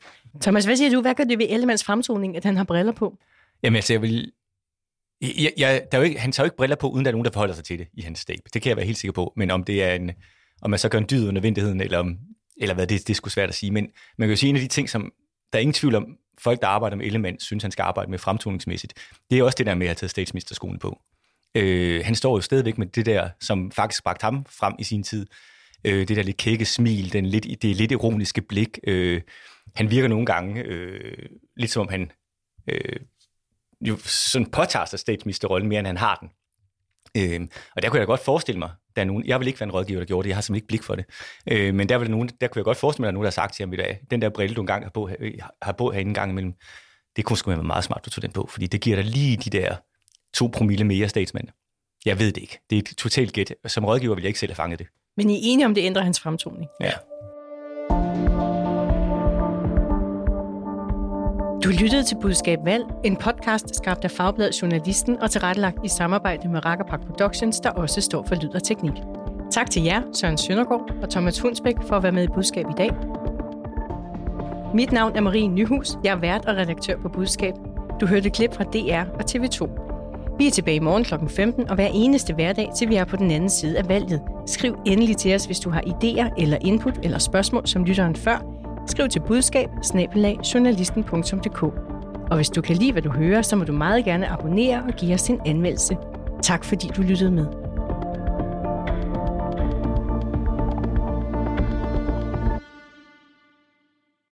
Thomas, 0.41 0.65
hvad 0.65 0.77
siger 0.77 0.91
du? 0.91 1.01
Hvad 1.01 1.15
gør 1.15 1.25
det 1.25 1.39
ved 1.39 1.47
Ellemanns 1.51 1.85
fremtoning, 1.85 2.37
at 2.37 2.45
han 2.45 2.57
har 2.57 2.65
briller 2.65 2.93
på? 2.93 3.19
Jamen 3.63 3.77
altså, 3.77 3.93
jeg 3.93 4.03
vil... 4.03 4.33
Jeg, 5.21 5.53
jeg, 5.57 5.83
der 5.93 5.99
er 5.99 6.03
jo 6.03 6.05
ikke, 6.05 6.21
han 6.21 6.33
tager 6.33 6.45
jo 6.45 6.47
ikke 6.47 6.57
briller 6.57 6.77
på, 6.77 6.89
uden 6.91 7.05
der 7.05 7.11
er 7.11 7.13
nogen, 7.13 7.25
der 7.25 7.31
forholder 7.31 7.55
sig 7.55 7.65
til 7.65 7.79
det 7.79 7.89
i 7.95 8.03
hans 8.03 8.19
stab. 8.19 8.39
Det 8.55 8.63
kan 8.63 8.69
jeg 8.69 8.77
være 8.77 8.87
helt 8.87 8.99
sikker 8.99 9.13
på. 9.13 9.33
Men 9.37 9.51
om 9.51 9.65
det 9.65 9.83
er 9.83 9.95
en, 9.95 10.11
om 10.63 10.71
man 10.71 10.79
så 10.79 10.89
gør 10.89 10.99
en 10.99 11.07
dyd 11.11 11.29
under 11.29 11.43
vindigheden, 11.43 11.81
eller 11.81 11.99
om 11.99 12.19
eller 12.57 12.75
hvad, 12.75 12.87
det, 12.87 13.01
det 13.01 13.11
er 13.11 13.15
sgu 13.15 13.29
svært 13.29 13.49
at 13.49 13.55
sige, 13.55 13.71
men 13.71 13.89
man 14.19 14.29
kan 14.29 14.31
jo 14.33 14.37
sige, 14.37 14.51
en 14.51 14.57
af 14.57 14.63
de 14.63 14.69
ting, 14.69 14.91
som 14.91 15.13
der 15.53 15.59
er 15.59 15.61
ingen 15.61 15.75
tvivl 15.75 15.95
om, 15.95 16.17
folk, 16.39 16.61
der 16.61 16.67
arbejder 16.67 16.97
med 16.97 17.07
element, 17.07 17.43
synes, 17.43 17.63
han 17.63 17.73
skal 17.73 17.83
arbejde 17.83 18.11
med 18.11 18.19
fremtoningsmæssigt, 18.19 18.95
det 19.31 19.39
er 19.39 19.43
også 19.43 19.57
det 19.57 19.67
der 19.67 19.75
med 19.75 19.87
at 19.87 19.89
have 19.89 19.95
taget 19.95 20.11
statsministerskolen 20.11 20.79
på. 20.79 20.99
Øh, 21.57 22.05
han 22.05 22.15
står 22.15 22.37
jo 22.37 22.41
stadigvæk 22.41 22.79
med 22.79 22.87
det 22.87 23.07
der, 23.07 23.29
som 23.41 23.71
faktisk 23.71 24.05
bragte 24.05 24.25
ham 24.25 24.47
frem 24.49 24.75
i 24.79 24.85
sin 24.85 25.03
tid. 25.03 25.27
Øh, 25.85 26.09
det 26.09 26.17
der 26.17 26.23
lidt 26.23 26.37
kække 26.37 26.65
smil, 26.65 27.13
den 27.13 27.27
lidt, 27.27 27.63
det 27.63 27.77
lidt 27.77 27.93
ironiske 27.93 28.41
blik. 28.41 28.79
Øh, 28.85 29.21
han 29.75 29.91
virker 29.91 30.09
nogle 30.09 30.27
gange 30.27 30.63
øh, 30.63 31.29
lidt 31.57 31.71
som 31.71 31.81
om 31.81 31.89
han 31.89 32.11
øh, 32.69 32.97
jo 33.81 33.97
sådan 34.05 34.51
påtager 34.51 34.85
sig 34.85 34.99
statsministerrollen 34.99 35.69
mere, 35.69 35.79
end 35.79 35.87
han 35.87 35.97
har 35.97 36.15
den. 36.15 36.31
Øh, 37.17 37.49
og 37.77 37.83
der 37.83 37.89
kunne 37.89 37.99
jeg 37.99 38.07
da 38.07 38.13
godt 38.13 38.21
forestille 38.21 38.59
mig, 38.59 38.71
der 38.97 39.03
er 39.03 39.07
nogen, 39.07 39.27
jeg 39.27 39.41
vil 39.41 39.49
ikke 39.49 39.61
være 39.61 39.67
en 39.69 39.73
rådgiver, 39.73 40.01
der 40.01 40.07
gjorde 40.07 40.25
det, 40.25 40.29
jeg 40.29 40.37
har 40.37 40.41
simpelthen 40.41 40.57
ikke 40.57 40.69
blik 40.69 40.83
for 40.83 40.95
det. 40.95 41.05
Øh, 41.51 41.75
men 41.75 41.89
der, 41.89 41.97
var 41.97 42.05
der, 42.05 42.11
nogen, 42.11 42.31
der 42.41 42.49
kunne 42.49 42.61
jeg 42.61 42.65
godt 42.65 42.79
forestille 42.79 43.03
mig, 43.03 43.09
at 43.09 43.13
der 43.13 43.13
er 43.13 43.15
nogen, 43.15 43.25
der 43.25 43.31
har 43.31 43.47
sagt 43.47 43.55
til 43.55 43.63
ham 43.63 43.73
i 43.73 43.77
dag, 43.77 44.01
den 44.11 44.23
der 44.23 44.29
brille, 44.29 44.57
du 44.57 44.61
engang 44.61 44.85
har 44.85 44.91
på, 44.91 45.11
har 45.63 45.73
på 45.73 45.91
herinde 45.91 46.09
en 46.09 46.15
gang 46.15 46.31
imellem, 46.31 46.55
det 47.17 47.25
kunne 47.25 47.37
sgu 47.37 47.51
være 47.51 47.63
meget 47.63 47.85
smart, 47.85 48.05
du 48.05 48.11
tog 48.11 48.23
den 48.23 48.33
på, 48.33 48.49
fordi 48.51 48.67
det 48.67 48.81
giver 48.81 48.97
dig 48.97 49.05
lige 49.05 49.37
de 49.37 49.51
der 49.51 49.77
to 50.35 50.47
promille 50.53 50.85
mere 50.85 51.09
statsmænd. 51.09 51.49
Jeg 52.07 52.19
ved 52.19 52.27
det 52.33 52.41
ikke. 52.41 52.59
Det 52.71 52.77
er 52.77 52.81
et 52.81 52.97
totalt 52.97 53.33
gæt. 53.33 53.55
Som 53.67 53.85
rådgiver 53.85 54.15
vil 54.15 54.23
jeg 54.23 54.29
ikke 54.29 54.39
selv 54.39 54.51
have 54.51 54.57
fanget 54.57 54.79
det. 54.79 54.87
Men 55.17 55.31
I 55.31 55.35
er 55.35 55.41
enige 55.43 55.67
om, 55.67 55.75
det 55.75 55.83
ændrer 55.85 56.03
hans 56.03 56.21
fremtoning? 56.21 56.67
Ja. 56.81 56.93
Du 61.65 61.71
lyttede 61.71 62.05
til 62.05 62.17
Budskab 62.23 62.59
Valg, 62.65 62.85
en 63.05 63.17
podcast 63.17 63.77
skabt 63.77 64.05
af 64.05 64.11
Fagbladet 64.11 64.63
Journalisten 64.63 65.23
og 65.23 65.31
tilrettelagt 65.31 65.79
i 65.85 65.89
samarbejde 65.89 66.49
med 66.49 66.65
Rakkerpark 66.65 67.07
Productions, 67.07 67.61
der 67.61 67.71
også 67.71 68.01
står 68.01 68.25
for 68.29 68.35
lyd 68.35 68.55
og 68.55 68.63
teknik. 68.65 68.93
Tak 69.53 69.71
til 69.71 69.83
jer, 69.83 70.03
Søren 70.13 70.39
Søndergaard 70.39 70.91
og 71.03 71.11
Thomas 71.11 71.39
Hunsbæk, 71.39 71.75
for 71.89 71.97
at 71.97 72.03
være 72.03 72.13
med 72.13 72.25
i 72.25 72.29
Budskab 72.35 72.67
i 72.71 72.75
dag. 72.77 72.91
Mit 74.75 74.93
navn 74.93 75.17
er 75.17 75.21
Marie 75.21 75.49
Nyhus. 75.49 75.99
Jeg 76.05 76.13
er 76.13 76.17
vært 76.21 76.45
og 76.47 76.57
redaktør 76.57 76.97
på 77.03 77.09
Budskab. 77.09 77.55
Du 78.01 78.07
hørte 78.07 78.31
klip 78.31 78.55
fra 78.55 78.65
DR 78.65 79.11
og 79.15 79.21
TV2. 79.31 79.86
Vi 80.39 80.47
er 80.47 80.51
tilbage 80.51 80.77
i 80.77 80.81
morgen 80.81 81.05
kl. 81.05 81.15
15 81.29 81.69
og 81.69 81.75
hver 81.75 81.89
eneste 81.95 82.35
hverdag, 82.35 82.71
til 82.77 82.89
vi 82.89 82.95
er 82.95 83.05
på 83.05 83.17
den 83.17 83.31
anden 83.31 83.51
side 83.51 83.79
af 83.79 83.89
valget. 83.89 84.23
Skriv 84.47 84.79
endelig 84.87 85.17
til 85.17 85.35
os, 85.35 85.45
hvis 85.45 85.61
du 85.61 85.71
har 85.71 85.81
idéer 85.81 86.43
eller 86.43 86.59
input 86.61 86.99
eller 87.03 87.19
spørgsmål 87.19 87.67
som 87.67 87.85
lytteren 87.85 88.17
før– 88.17 88.45
Skriv 88.87 89.09
til 89.09 89.21
budskab 89.21 89.71
Og 92.31 92.37
hvis 92.37 92.51
du 92.51 92.63
kan 92.63 92.77
lide, 92.77 92.93
hvad 92.93 93.03
du 93.03 93.11
hører, 93.11 93.43
så 93.43 93.57
må 93.57 93.65
du 93.65 93.73
meget 93.73 94.05
gerne 94.05 94.29
abonnere 94.29 94.83
og 94.89 94.95
give 94.95 95.15
os 95.15 95.29
en 95.29 95.41
anmeldelse. 95.47 95.97
Tak 96.43 96.65
fordi 96.65 96.89
du 96.97 97.03
lyttede 97.03 97.31
med. 97.31 97.66